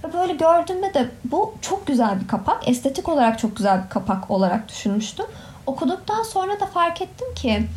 [0.04, 2.70] Ve böyle gördüğümde de bu çok güzel bir kapak.
[2.70, 5.26] Estetik olarak çok güzel bir kapak olarak düşünmüştüm.
[5.66, 7.68] Okuduktan sonra da fark ettim ki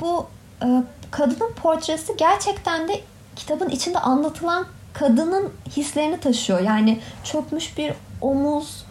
[0.00, 0.26] bu
[0.62, 0.66] e,
[1.10, 3.00] kadının portresi gerçekten de
[3.36, 6.60] kitabın içinde anlatılan kadının hislerini taşıyor.
[6.60, 8.84] Yani çökmüş bir omuz,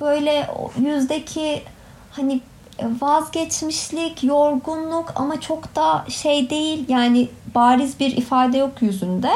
[0.00, 1.62] böyle yüzdeki
[2.10, 2.40] hani
[2.82, 9.30] vazgeçmişlik, yorgunluk ama çok da şey değil yani bariz bir ifade yok yüzünde.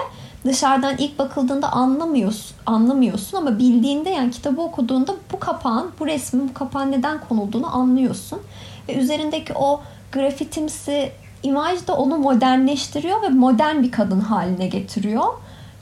[0.44, 6.54] Dışarıdan ilk bakıldığında anlamıyorsun, anlamıyorsun ama bildiğinde yani kitabı okuduğunda bu kapağın, bu resmin bu
[6.54, 8.38] kapağın neden konulduğunu anlıyorsun.
[8.88, 9.80] Ve üzerindeki o
[10.12, 15.24] grafitimsi imaj da onu modernleştiriyor ve modern bir kadın haline getiriyor.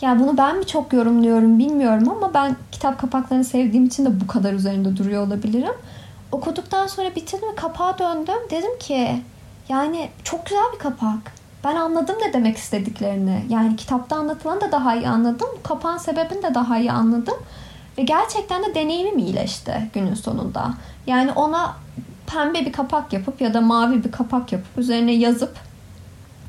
[0.00, 4.26] Yani bunu ben mi çok yorumluyorum bilmiyorum ama ben kitap kapaklarını sevdiğim için de bu
[4.26, 5.74] kadar üzerinde duruyor olabilirim.
[6.32, 8.50] Okuduktan sonra bitirdim ve kapağa döndüm.
[8.50, 9.22] Dedim ki
[9.68, 11.32] yani çok güzel bir kapak.
[11.64, 13.44] Ben anladım ne demek istediklerini.
[13.48, 15.48] Yani kitapta anlatılanı da daha iyi anladım.
[15.62, 17.36] Kapağın sebebini de daha iyi anladım.
[17.98, 20.74] Ve gerçekten de deneyimim iyileşti günün sonunda.
[21.06, 21.76] Yani ona
[22.26, 25.56] pembe bir kapak yapıp ya da mavi bir kapak yapıp üzerine yazıp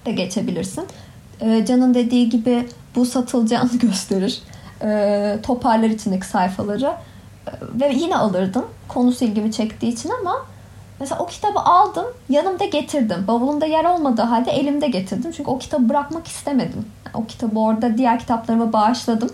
[0.05, 0.85] da geçebilirsin.
[1.41, 4.41] Ee, Can'ın dediği gibi bu satılacağını gösterir.
[4.83, 6.93] Ee, toparlar içindeki sayfaları.
[7.61, 8.65] Ve yine alırdım.
[8.87, 10.45] Konusu ilgimi çektiği için ama
[10.99, 13.25] mesela o kitabı aldım, yanımda getirdim.
[13.27, 15.31] Bavulumda yer olmadığı halde elimde getirdim.
[15.31, 16.85] Çünkü o kitabı bırakmak istemedim.
[17.13, 19.29] O kitabı orada diğer kitaplarıma bağışladım.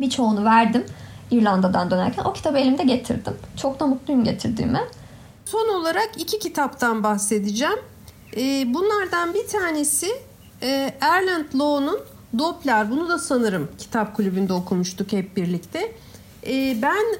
[0.00, 0.84] Birçoğunu verdim
[1.30, 2.24] İrlanda'dan dönerken.
[2.24, 3.34] O kitabı elimde getirdim.
[3.56, 4.80] Çok da mutluyum getirdiğime.
[5.44, 7.78] Son olarak iki kitaptan bahsedeceğim.
[8.36, 10.08] Ee, bunlardan bir tanesi
[10.62, 12.00] e, Erland Law'nun
[12.38, 12.90] Doppler.
[12.90, 15.92] Bunu da sanırım kitap kulübünde okumuştuk hep birlikte.
[16.46, 17.18] Ee, ben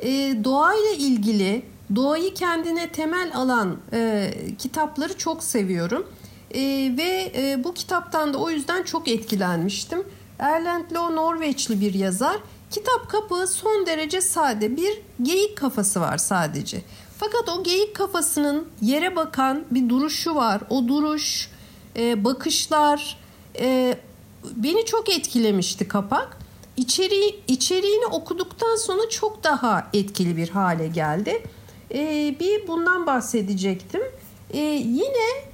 [0.00, 1.62] e, doğayla ilgili,
[1.94, 6.06] doğayı kendine temel alan e, kitapları çok seviyorum.
[6.50, 6.60] E,
[6.96, 10.02] ve e, bu kitaptan da o yüzden çok etkilenmiştim.
[10.38, 12.36] Erland Loe Norveçli bir yazar.
[12.70, 14.76] Kitap kapağı son derece sade.
[14.76, 16.82] Bir geyik kafası var sadece.
[17.18, 20.60] Fakat o geyik kafasının yere bakan bir duruşu var.
[20.70, 21.50] O duruş,
[21.96, 23.18] e, bakışlar
[23.58, 23.98] e,
[24.56, 26.38] beni çok etkilemişti kapak.
[26.76, 31.42] İçeriği, içeriğini okuduktan sonra çok daha etkili bir hale geldi.
[31.94, 34.02] E, bir bundan bahsedecektim.
[34.50, 35.46] E, yine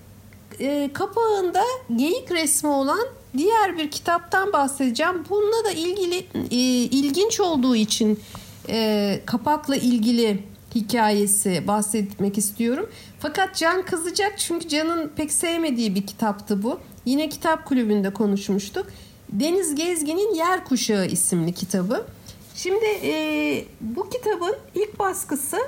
[0.61, 1.65] e, kapağında
[1.97, 3.07] geyik resmi olan
[3.37, 5.25] diğer bir kitaptan bahsedeceğim.
[5.31, 8.21] Bununla da ilgili e, ilginç olduğu için
[8.69, 12.91] e, kapakla ilgili hikayesi bahsetmek istiyorum.
[13.21, 16.81] Fakat Can kızacak çünkü Can'ın pek sevmediği bir kitaptı bu.
[17.05, 18.87] Yine kitap kulübünde konuşmuştuk.
[19.33, 22.07] Deniz Gezgin'in Yer Kuşağı isimli kitabı.
[22.55, 25.59] Şimdi e, bu kitabın ilk baskısı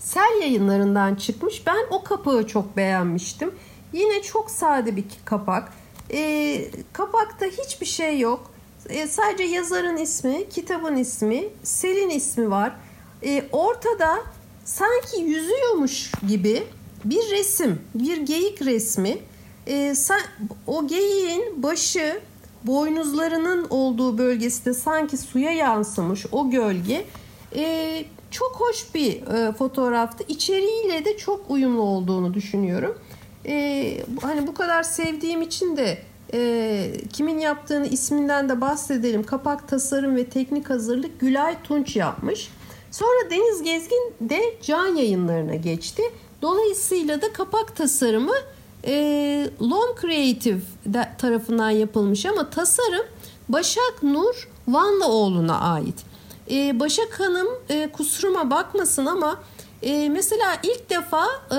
[0.00, 1.66] Sel yayınlarından çıkmış.
[1.66, 3.54] Ben o kapağı çok beğenmiştim.
[3.92, 5.72] Yine çok sade bir kapak.
[6.10, 8.50] E, kapakta hiçbir şey yok.
[8.88, 12.76] E, sadece yazarın ismi, kitabın ismi, Selin ismi var.
[13.22, 14.18] E, ortada
[14.64, 16.66] sanki yüzüyormuş gibi
[17.04, 19.18] bir resim, bir geyik resmi.
[19.68, 19.94] E,
[20.66, 22.20] o geyiğin başı
[22.66, 27.04] boynuzlarının olduğu bölgesinde sanki suya yansımış o gölge.
[27.56, 30.24] E, çok hoş bir e, fotoğraftı.
[30.28, 32.98] İçeriğiyle de çok uyumlu olduğunu düşünüyorum.
[33.46, 35.98] E, hani bu kadar sevdiğim için de
[36.34, 39.22] e, kimin yaptığını isminden de bahsedelim.
[39.22, 42.50] Kapak tasarım ve teknik hazırlık Gülay Tunç yapmış.
[42.90, 46.02] Sonra Deniz Gezgin de can yayınlarına geçti.
[46.42, 48.34] Dolayısıyla da kapak tasarımı
[48.86, 50.60] e, Long Creative
[51.18, 53.06] tarafından yapılmış ama tasarım
[53.48, 56.04] Başak Nur Vanlıoğlu'na ait.
[56.50, 59.40] E, Başak Hanım e, kusuruma bakmasın ama
[59.82, 61.58] e, mesela ilk defa e,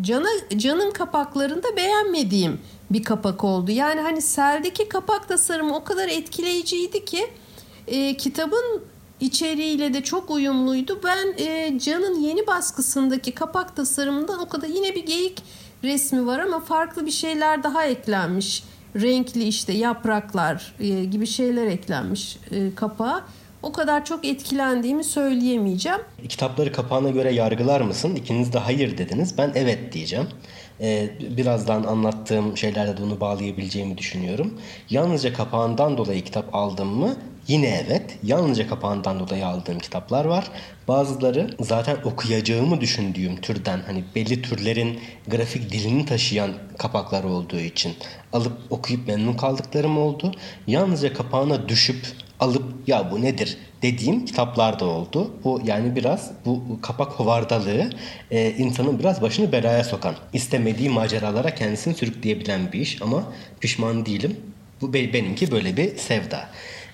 [0.00, 2.60] Can'a, Can'ın kapaklarında beğenmediğim
[2.90, 3.70] bir kapak oldu.
[3.70, 7.30] Yani hani Sel'deki kapak tasarımı o kadar etkileyiciydi ki
[7.86, 8.82] e, kitabın
[9.20, 11.00] içeriğiyle de çok uyumluydu.
[11.04, 15.42] Ben e, Can'ın yeni baskısındaki kapak tasarımından o kadar yine bir geyik
[15.86, 18.64] resmi var ama farklı bir şeyler daha eklenmiş.
[18.96, 23.24] Renkli işte yapraklar e, gibi şeyler eklenmiş e, kapağa.
[23.62, 25.98] O kadar çok etkilendiğimi söyleyemeyeceğim.
[26.28, 28.14] Kitapları kapağına göre yargılar mısın?
[28.14, 29.38] İkiniz de hayır dediniz.
[29.38, 30.26] Ben evet diyeceğim.
[30.80, 34.54] Ee, birazdan anlattığım şeylerle de bunu bağlayabileceğimi düşünüyorum.
[34.90, 37.16] Yalnızca kapağından dolayı kitap aldım mı?
[37.48, 38.18] Yine evet.
[38.22, 40.44] Yalnızca kapağından dolayı aldığım kitaplar var.
[40.88, 47.94] Bazıları zaten okuyacağımı düşündüğüm türden hani belli türlerin grafik dilini taşıyan kapaklar olduğu için
[48.32, 50.32] alıp okuyup memnun kaldıklarım oldu.
[50.66, 52.06] Yalnızca kapağına düşüp
[52.40, 55.30] alıp ya bu nedir dediğim kitaplar da oldu.
[55.44, 57.90] Bu yani biraz bu kapak hovardalığı
[58.30, 64.36] e, insanın biraz başını belaya sokan, istemediği maceralara kendisini sürükleyebilen bir iş ama pişman değilim.
[64.80, 66.48] Bu benimki böyle bir sevda.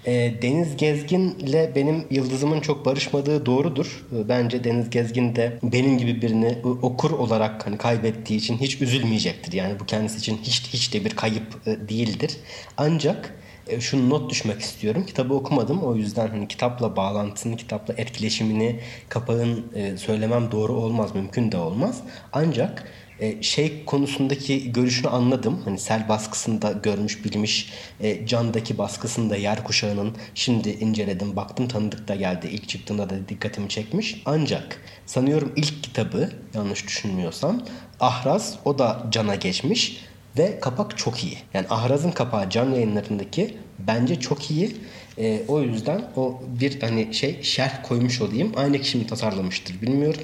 [0.07, 4.05] E, Deniz Gezgin'le benim yıldızımın çok barışmadığı doğrudur.
[4.17, 9.53] E, bence Deniz Gezgin de benim gibi birini okur olarak hani kaybettiği için hiç üzülmeyecektir.
[9.53, 12.37] Yani bu kendisi için hiç hiç de bir kayıp e, değildir.
[12.77, 13.35] Ancak
[13.69, 15.05] e, şunu not düşmek istiyorum.
[15.07, 15.83] Kitabı okumadım.
[15.83, 22.01] O yüzden hani kitapla bağlantısını, kitapla etkileşimini kapağın e, söylemem doğru olmaz, mümkün de olmaz.
[22.33, 22.85] Ancak
[23.23, 25.63] e, şey konusundaki görüşünü anladım.
[25.65, 32.15] Hani sel baskısında görmüş bilmiş e, candaki baskısında yer kuşağının şimdi inceledim baktım tanıdık da
[32.15, 32.49] geldi.
[32.53, 34.23] İlk çıktığında da dikkatimi çekmiş.
[34.27, 37.63] Ancak sanıyorum ilk kitabı yanlış düşünmüyorsam
[38.01, 40.05] Ahraz o da cana geçmiş
[40.39, 41.39] ve kapak çok iyi.
[41.55, 44.77] Yani Ahraz'ın kapağı can yayınlarındaki bence çok iyi.
[45.19, 48.53] E, o yüzden o bir hani şey şerh koymuş olayım.
[48.57, 50.23] Aynı kişi mi tasarlamıştır bilmiyorum.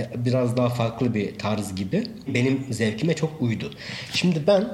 [0.00, 2.04] E, biraz daha farklı bir tarz gibi.
[2.26, 3.70] Benim zevkime çok uydu.
[4.12, 4.64] Şimdi ben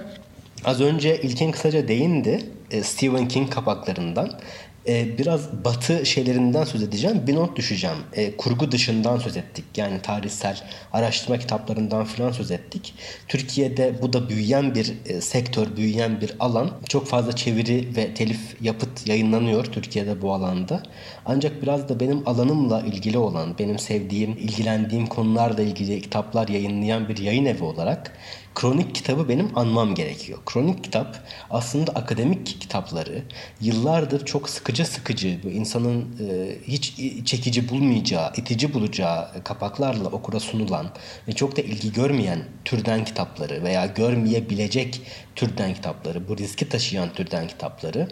[0.64, 4.40] az önce İlkin kısaca değindi e, Stephen King kapaklarından
[4.88, 7.22] e, biraz batı şeylerinden söz edeceğim.
[7.26, 7.96] Bir not düşeceğim.
[8.12, 9.64] E, kurgu dışından söz ettik.
[9.76, 10.60] Yani tarihsel
[10.92, 12.94] araştırma kitaplarından filan söz ettik.
[13.28, 16.70] Türkiye'de bu da büyüyen bir e, sektör, büyüyen bir alan.
[16.88, 20.82] Çok fazla çeviri ve telif yapıt yayınlanıyor Türkiye'de bu alanda.
[21.26, 27.16] Ancak biraz da benim alanımla ilgili olan, benim sevdiğim, ilgilendiğim konularla ilgili kitaplar yayınlayan bir
[27.16, 28.12] yayın evi olarak
[28.56, 30.38] kronik kitabı benim anmam gerekiyor.
[30.46, 31.18] Kronik kitap
[31.50, 33.22] aslında akademik kitapları
[33.60, 40.86] yıllardır çok sıkıcı sıkıcı bu insanın e, hiç çekici bulmayacağı, itici bulacağı kapaklarla okura sunulan
[41.28, 45.02] ve çok da ilgi görmeyen türden kitapları veya görmeyebilecek
[45.34, 48.08] türden kitapları, bu riski taşıyan türden kitapları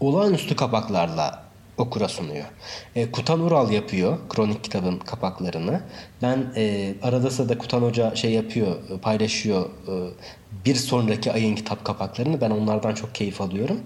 [0.00, 2.44] olağanüstü kapaklarla okura sunuyor.
[2.94, 5.80] E, Kutan Ural yapıyor kronik kitabın kapaklarını.
[6.22, 9.92] Ben e, arada sırada Kutan Hoca şey yapıyor, e, paylaşıyor e,
[10.64, 12.40] bir sonraki ayın kitap kapaklarını.
[12.40, 13.80] Ben onlardan çok keyif alıyorum.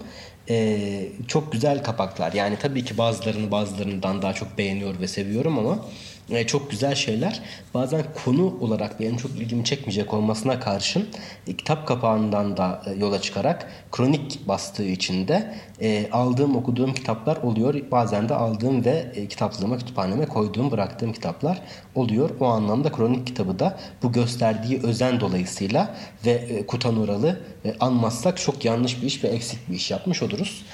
[0.49, 2.33] E, çok güzel kapaklar.
[2.33, 5.85] Yani tabii ki bazılarını bazılarından daha çok beğeniyor ve seviyorum ama
[6.29, 7.41] e, çok güzel şeyler.
[7.73, 11.07] Bazen konu olarak benim çok ilgimi çekmeyecek olmasına karşın
[11.47, 17.37] e, kitap kapağından da e, yola çıkarak kronik bastığı için de e, aldığım okuduğum kitaplar
[17.37, 17.75] oluyor.
[17.91, 21.61] Bazen de aldığım ve e, kitaplığıma kütüphaneme koyduğum bıraktığım kitaplar
[21.95, 22.29] oluyor.
[22.39, 28.37] O anlamda kronik kitabı da bu gösterdiği özen dolayısıyla ve e, Kutan Ural'ı e, anmazsak
[28.37, 30.65] çok yanlış bir iş ve eksik bir iş yapmış oluruz.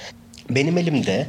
[0.50, 1.26] Benim elimde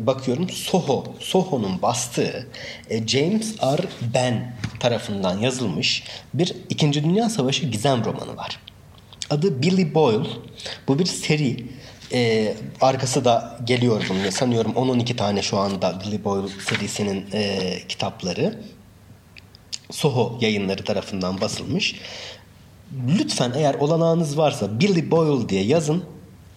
[0.00, 2.46] bakıyorum Soho, Soho'nun bastığı
[2.90, 3.84] e, James R.
[4.14, 6.02] Ben tarafından yazılmış
[6.34, 8.60] bir İkinci Dünya Savaşı gizem romanı var.
[9.30, 10.28] Adı Billy Boyle.
[10.88, 11.66] Bu bir seri.
[12.12, 14.30] Ee, arkası da geliyor bunun.
[14.30, 18.60] Sanıyorum 10-12 tane şu anda Billy Boyle serisinin e, kitapları.
[19.90, 21.94] Soho yayınları tarafından basılmış.
[23.18, 26.04] Lütfen eğer olanağınız varsa Billy Boyle diye yazın.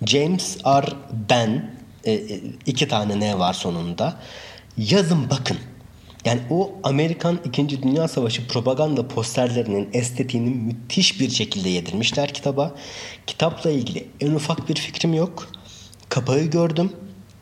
[0.06, 0.86] James R.
[1.30, 4.20] Ben e, e, iki tane ne var sonunda.
[4.78, 5.58] Yazın bakın.
[6.26, 7.84] Yani o Amerikan 2.
[7.84, 12.76] Dünya Savaşı propaganda posterlerinin estetiğini müthiş bir şekilde yedirmişler kitaba.
[13.28, 15.50] Kitapla ilgili en ufak bir fikrim yok.
[16.10, 16.94] Kapağı gördüm.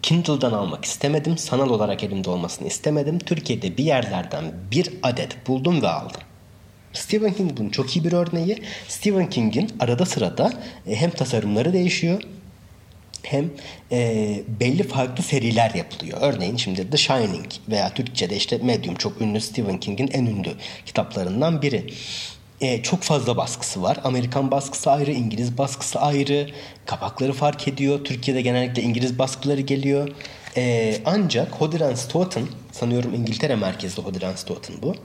[0.02, 1.38] Kindle'dan almak istemedim.
[1.38, 3.20] Sanal olarak elimde olmasını istemedim.
[3.20, 6.22] Türkiye'de bir yerlerden bir adet buldum ve aldım.
[6.94, 8.64] Stephen King bunun çok iyi bir örneği.
[8.88, 10.54] Stephen King'in arada sırada
[10.88, 12.22] e, hem tasarımları değişiyor
[13.24, 13.50] hem
[13.92, 16.18] e, belli farklı seriler yapılıyor.
[16.22, 20.52] Örneğin şimdi The Shining veya Türkçe'de işte Medium çok ünlü Stephen King'in en ünlü
[20.86, 21.94] kitaplarından biri.
[22.62, 23.98] E, çok fazla baskısı var.
[24.04, 26.50] Amerikan baskısı ayrı, İngiliz baskısı ayrı.
[26.86, 28.06] Kapakları fark ediyor.
[28.06, 30.10] Türkiye'de genellikle İngiliz baskıları geliyor.
[30.58, 34.96] E, ancak Hodder Stoughton, sanıyorum İngiltere merkezli Hodder Stoughton bu.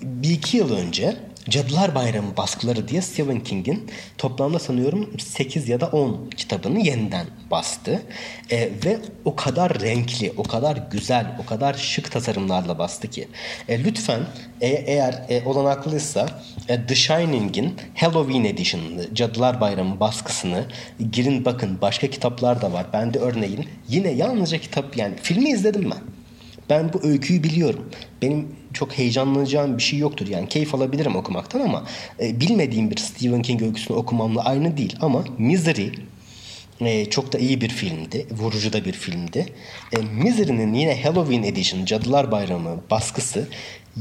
[0.00, 1.16] Bir iki yıl önce
[1.48, 8.02] Cadılar Bayramı baskıları diye Stephen King'in toplamda sanıyorum 8 ya da 10 kitabını yeniden bastı.
[8.50, 13.28] E, ve o kadar renkli, o kadar güzel, o kadar şık tasarımlarla bastı ki.
[13.68, 14.20] E, lütfen
[14.60, 16.28] e, eğer e, olanaklıysa
[16.68, 20.64] e, The Shining'in Halloween Edition'ını, Cadılar Bayramı baskısını
[21.12, 22.86] girin bakın başka kitaplar da var.
[22.92, 26.00] Ben de örneğin yine yalnızca kitap yani filmi izledim ben.
[26.70, 27.90] Ben bu öyküyü biliyorum.
[28.22, 30.26] Benim çok heyecanlanacağım bir şey yoktur.
[30.26, 31.84] Yani keyif alabilirim okumaktan ama
[32.20, 34.96] e, bilmediğim bir Stephen King öyküsünü okumamla aynı değil.
[35.00, 35.88] Ama Misery
[36.80, 38.26] e, çok da iyi bir filmdi.
[38.30, 39.46] Vurucu da bir filmdi.
[39.92, 43.48] E, Misery'nin yine Halloween Edition, Cadılar Bayramı baskısı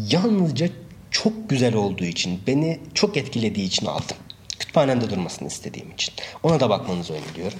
[0.10, 0.70] yalnızca
[1.12, 4.18] çok güzel olduğu için, beni çok etkilediği için aldım
[4.60, 6.14] kütüphanemde durmasını istediğim için.
[6.44, 7.60] Ona da bakmanızı öneriyorum.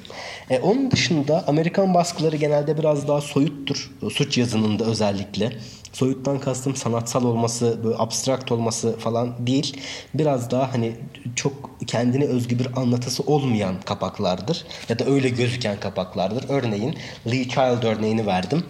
[0.50, 3.92] E, onun dışında Amerikan baskıları genelde biraz daha soyuttur.
[4.14, 5.52] Suç yazınında özellikle.
[5.94, 9.78] Soyuttan kastım sanatsal olması, böyle abstrakt olması falan değil.
[10.14, 10.96] Biraz daha hani
[11.36, 14.66] çok kendine özgü bir anlatısı olmayan kapaklardır.
[14.90, 16.46] Ya da öyle gözüken kapaklardır.
[16.50, 16.96] Örneğin
[17.28, 18.64] Lee Child örneğini verdim.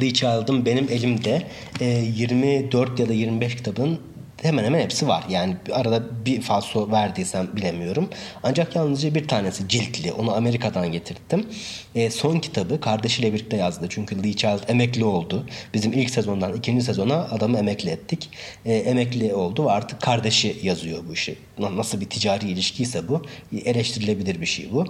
[0.00, 1.42] Lee Child'ın benim elimde
[1.80, 3.98] e, 24 ya da 25 kitabın
[4.42, 5.24] hemen hemen hepsi var.
[5.28, 8.08] Yani arada bir falso verdiysem bilemiyorum.
[8.42, 10.12] Ancak yalnızca bir tanesi ciltli.
[10.12, 11.46] Onu Amerika'dan getirttim.
[11.94, 13.86] E, son kitabı kardeşiyle birlikte yazdı.
[13.90, 15.46] Çünkü Lee Child emekli oldu.
[15.74, 18.30] Bizim ilk sezondan ikinci sezona adamı emekli ettik.
[18.64, 21.38] E, emekli oldu ve artık kardeşi yazıyor bu işi.
[21.58, 23.22] Nasıl bir ticari ilişkiyse bu.
[23.64, 24.84] Eleştirilebilir bir şey bu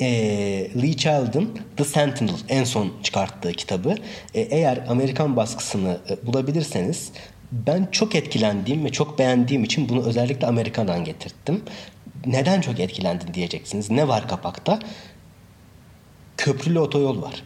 [0.00, 0.06] e,
[0.82, 3.94] Lee Child'ın The Sentinel en son çıkarttığı kitabı.
[4.34, 7.12] E, eğer Amerikan baskısını e, bulabilirseniz
[7.52, 11.62] ben çok etkilendiğim ve çok beğendiğim için bunu özellikle Amerika'dan getirttim.
[12.26, 13.90] Neden çok etkilendin diyeceksiniz.
[13.90, 14.78] Ne var kapakta?
[16.36, 17.42] Köprülü otoyol var.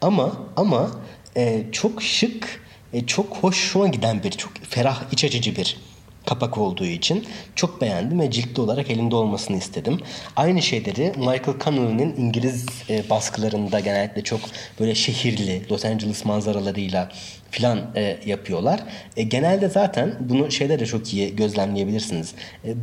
[0.00, 0.90] Ama ama
[1.36, 5.76] e, çok şık, e, çok hoşuma giden bir, çok ferah, iç açıcı bir
[6.26, 10.00] kapak olduğu için çok beğendim ve ciltli olarak elinde olmasını istedim.
[10.36, 14.40] Aynı şeyleri Michael Connelly'nin İngiliz e, baskılarında genellikle çok
[14.80, 17.08] böyle şehirli Los Angeles manzaralarıyla
[17.50, 18.80] filan e, yapıyorlar.
[19.16, 22.34] E, genelde zaten bunu şeyde de çok iyi gözlemleyebilirsiniz.
[22.64, 22.74] E,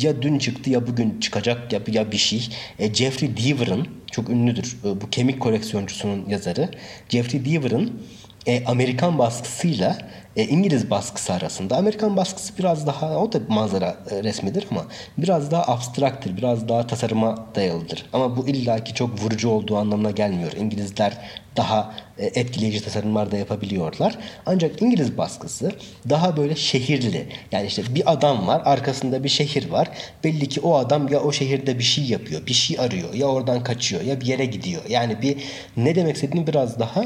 [0.00, 2.48] ya dün çıktı ya bugün çıkacak ya, ya bir şey.
[2.78, 6.70] E, Jeffrey Deaver'ın çok ünlüdür e, bu kemik koleksiyoncusunun yazarı.
[7.08, 8.02] Jeffrey Deaver'ın
[8.46, 9.98] e, Amerikan baskısıyla
[10.36, 11.76] e, İngiliz baskısı arasında.
[11.76, 14.84] Amerikan baskısı biraz daha o da manzara e, resmidir ama
[15.18, 18.06] biraz daha abstraktır, biraz daha tasarıma dayalıdır.
[18.12, 20.52] Ama bu illaki çok vurucu olduğu anlamına gelmiyor.
[20.52, 21.18] İngilizler
[21.56, 24.18] daha e, etkileyici tasarımlar da yapabiliyorlar.
[24.46, 25.72] Ancak İngiliz baskısı
[26.10, 27.28] daha böyle şehirli.
[27.52, 29.88] Yani işte bir adam var, arkasında bir şehir var.
[30.24, 33.64] Belli ki o adam ya o şehirde bir şey yapıyor, bir şey arıyor, ya oradan
[33.64, 34.82] kaçıyor, ya bir yere gidiyor.
[34.88, 35.36] Yani bir
[35.76, 37.04] ne demek istediğini biraz daha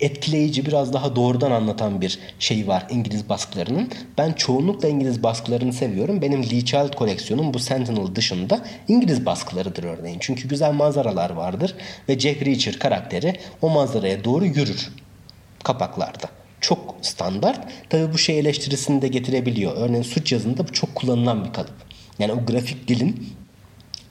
[0.00, 3.90] etkileyici, biraz daha doğrudan anlatan bir şey var İngiliz baskılarının.
[4.18, 6.22] Ben çoğunlukla İngiliz baskılarını seviyorum.
[6.22, 10.18] Benim Lee Child koleksiyonum bu Sentinel dışında İngiliz baskılarıdır örneğin.
[10.20, 11.74] Çünkü güzel manzaralar vardır
[12.08, 14.88] ve Jack Reacher karakteri o manzaraya doğru yürür
[15.64, 16.26] kapaklarda.
[16.60, 17.68] Çok standart.
[17.90, 19.76] Tabii bu şey eleştirisini de getirebiliyor.
[19.76, 21.74] Örneğin suç yazında bu çok kullanılan bir kalıp.
[22.18, 23.36] Yani o grafik dilin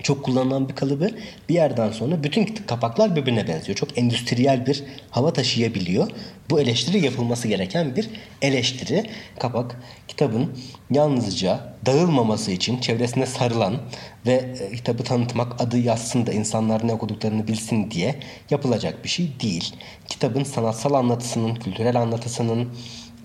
[0.04, 1.10] çok kullanılan bir kalıbı
[1.50, 3.76] bir yerden sonra bütün kapaklar birbirine benziyor.
[3.76, 6.12] Çok endüstriyel bir hava taşıyabiliyor.
[6.50, 8.10] Bu eleştiri yapılması gereken bir
[8.41, 9.04] eleştiri.
[9.39, 10.58] Kapak kitabın
[10.91, 13.78] yalnızca dağılmaması için çevresine sarılan
[14.26, 18.16] ve e, kitabı tanıtmak adı yazsın da insanlar ne okuduklarını bilsin diye
[18.50, 19.76] yapılacak bir şey değil.
[20.08, 22.70] Kitabın sanatsal anlatısının, kültürel anlatısının,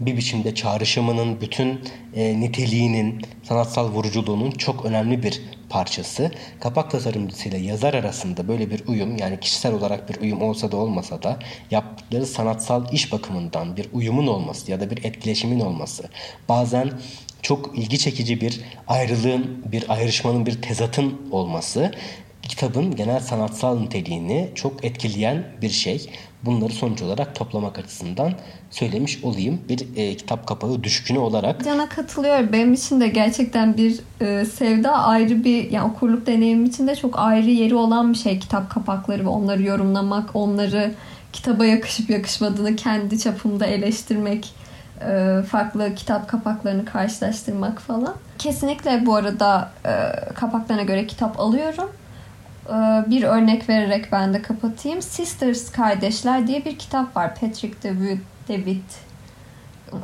[0.00, 1.80] bir biçimde çağrışımının bütün
[2.14, 6.30] e, niteliğinin, sanatsal vuruculuğunun çok önemli bir parçası.
[6.60, 11.22] Kapak tasarımcısıyla yazar arasında böyle bir uyum yani kişisel olarak bir uyum olsa da olmasa
[11.22, 11.38] da
[11.70, 16.08] yaptıkları sanatsal iş bakımından bir uyumun olması ya da bir etkileşimin olması.
[16.48, 16.90] Bazen
[17.42, 21.92] çok ilgi çekici bir ayrılığın, bir ayrışmanın, bir tezatın olması
[22.50, 26.10] kitabın genel sanatsal niteliğini çok etkileyen bir şey.
[26.42, 28.34] Bunları sonuç olarak toplamak açısından
[28.70, 29.60] söylemiş olayım.
[29.68, 31.64] Bir e, kitap kapağı düşkünü olarak.
[31.64, 32.52] Can'a katılıyorum.
[32.52, 37.18] Benim için de gerçekten bir e, sevda ayrı bir yani okurluk deneyimim için de çok
[37.18, 40.94] ayrı yeri olan bir şey kitap kapakları ve onları yorumlamak, onları
[41.32, 44.54] kitaba yakışıp yakışmadığını kendi çapımda eleştirmek,
[45.00, 48.14] e, farklı kitap kapaklarını karşılaştırmak falan.
[48.38, 49.92] Kesinlikle bu arada e,
[50.34, 51.90] kapaklarına göre kitap alıyorum.
[52.70, 55.02] Ee, bir örnek vererek ben de kapatayım.
[55.02, 57.34] Sisters Kardeşler diye bir kitap var.
[57.34, 58.18] Patrick David,
[58.48, 58.82] David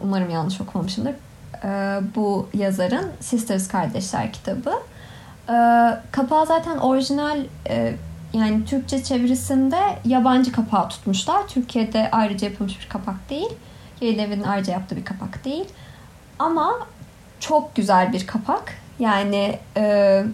[0.02, 1.14] umarım yanlış okumamışımdır.
[1.64, 4.72] Ee, bu yazarın Sisters Kardeşler kitabı.
[5.48, 5.52] Ee,
[6.12, 7.94] kapağı zaten orijinal e,
[8.32, 11.48] yani Türkçe çevirisinde yabancı kapağı tutmuşlar.
[11.48, 13.50] Türkiye'de ayrıca yapılmış bir kapak değil.
[14.00, 15.64] Yayın evinin ayrıca yaptığı bir kapak değil.
[16.38, 16.72] Ama
[17.40, 18.74] çok güzel bir kapak.
[18.98, 20.24] Yani e,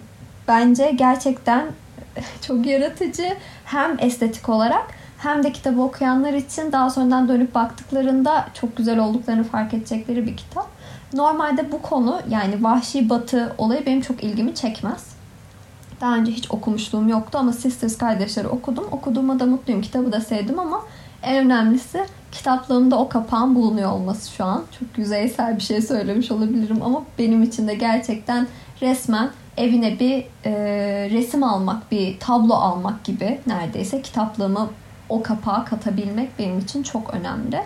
[0.47, 1.65] bence gerçekten
[2.47, 4.87] çok yaratıcı hem estetik olarak
[5.23, 10.37] hem de kitabı okuyanlar için daha sonradan dönüp baktıklarında çok güzel olduklarını fark edecekleri bir
[10.37, 10.67] kitap.
[11.13, 15.13] Normalde bu konu yani vahşi batı olayı benim çok ilgimi çekmez.
[16.01, 18.85] Daha önce hiç okumuşluğum yoktu ama Sisters kardeşleri okudum.
[18.91, 19.81] Okuduğuma da mutluyum.
[19.81, 20.81] Kitabı da sevdim ama
[21.23, 24.63] en önemlisi kitaplığımda o kapağın bulunuyor olması şu an.
[24.79, 28.47] Çok yüzeysel bir şey söylemiş olabilirim ama benim için de gerçekten
[28.81, 30.53] resmen evine bir e,
[31.11, 34.69] resim almak, bir tablo almak gibi neredeyse kitaplığımı
[35.09, 37.63] o kapağa katabilmek benim için çok önemli.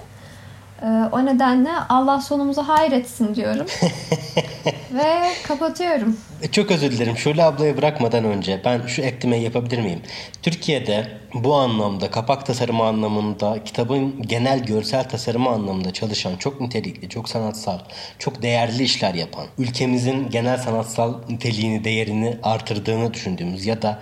[0.82, 3.66] E, o nedenle Allah sonumuzu hayretsin diyorum.
[4.94, 6.18] Ve kapatıyorum.
[6.52, 7.18] Çok özür dilerim.
[7.18, 10.02] Şule ablaya bırakmadan önce ben şu eklemeyi yapabilir miyim?
[10.42, 17.30] Türkiye'de bu anlamda kapak tasarımı anlamında kitabın genel görsel tasarımı anlamında çalışan çok nitelikli, çok
[17.30, 17.80] sanatsal,
[18.20, 24.00] çok değerli işler yapan, ülkemizin genel sanatsal niteliğini, değerini artırdığını düşündüğümüz ya da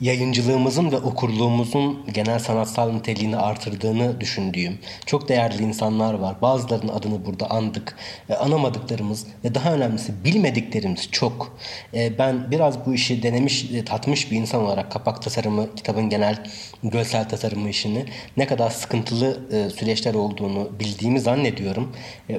[0.00, 6.36] yayıncılığımızın ve okurluğumuzun genel sanatsal niteliğini artırdığını düşündüğüm çok değerli insanlar var.
[6.42, 7.96] Bazılarının adını burada andık.
[8.28, 11.58] E, anamadıklarımız ve daha önemlisi bilmediklerimiz çok.
[11.94, 16.44] E, ben biraz bu işi denemiş, e, tatmış bir insan olarak kapak tasarımı, kitabın genel
[16.82, 18.04] görsel tasarımı işini
[18.36, 21.92] ne kadar sıkıntılı e, süreçler olduğunu bildiğimi zannediyorum.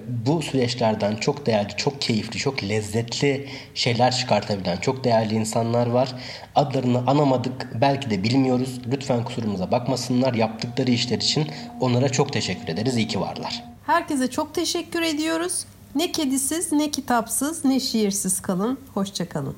[0.07, 6.15] Bu süreçlerden çok değerli, çok keyifli, çok lezzetli şeyler çıkartabilen çok değerli insanlar var.
[6.57, 8.81] Adlarını anamadık, belki de bilmiyoruz.
[8.91, 10.33] Lütfen kusurumuza bakmasınlar.
[10.33, 11.47] Yaptıkları işler için
[11.79, 12.97] onlara çok teşekkür ederiz.
[12.97, 13.63] İyi ki varlar.
[13.85, 15.65] Herkese çok teşekkür ediyoruz.
[15.95, 18.79] Ne kedisiz, ne kitapsız, ne şiirsiz kalın.
[18.93, 19.55] Hoşçakalın.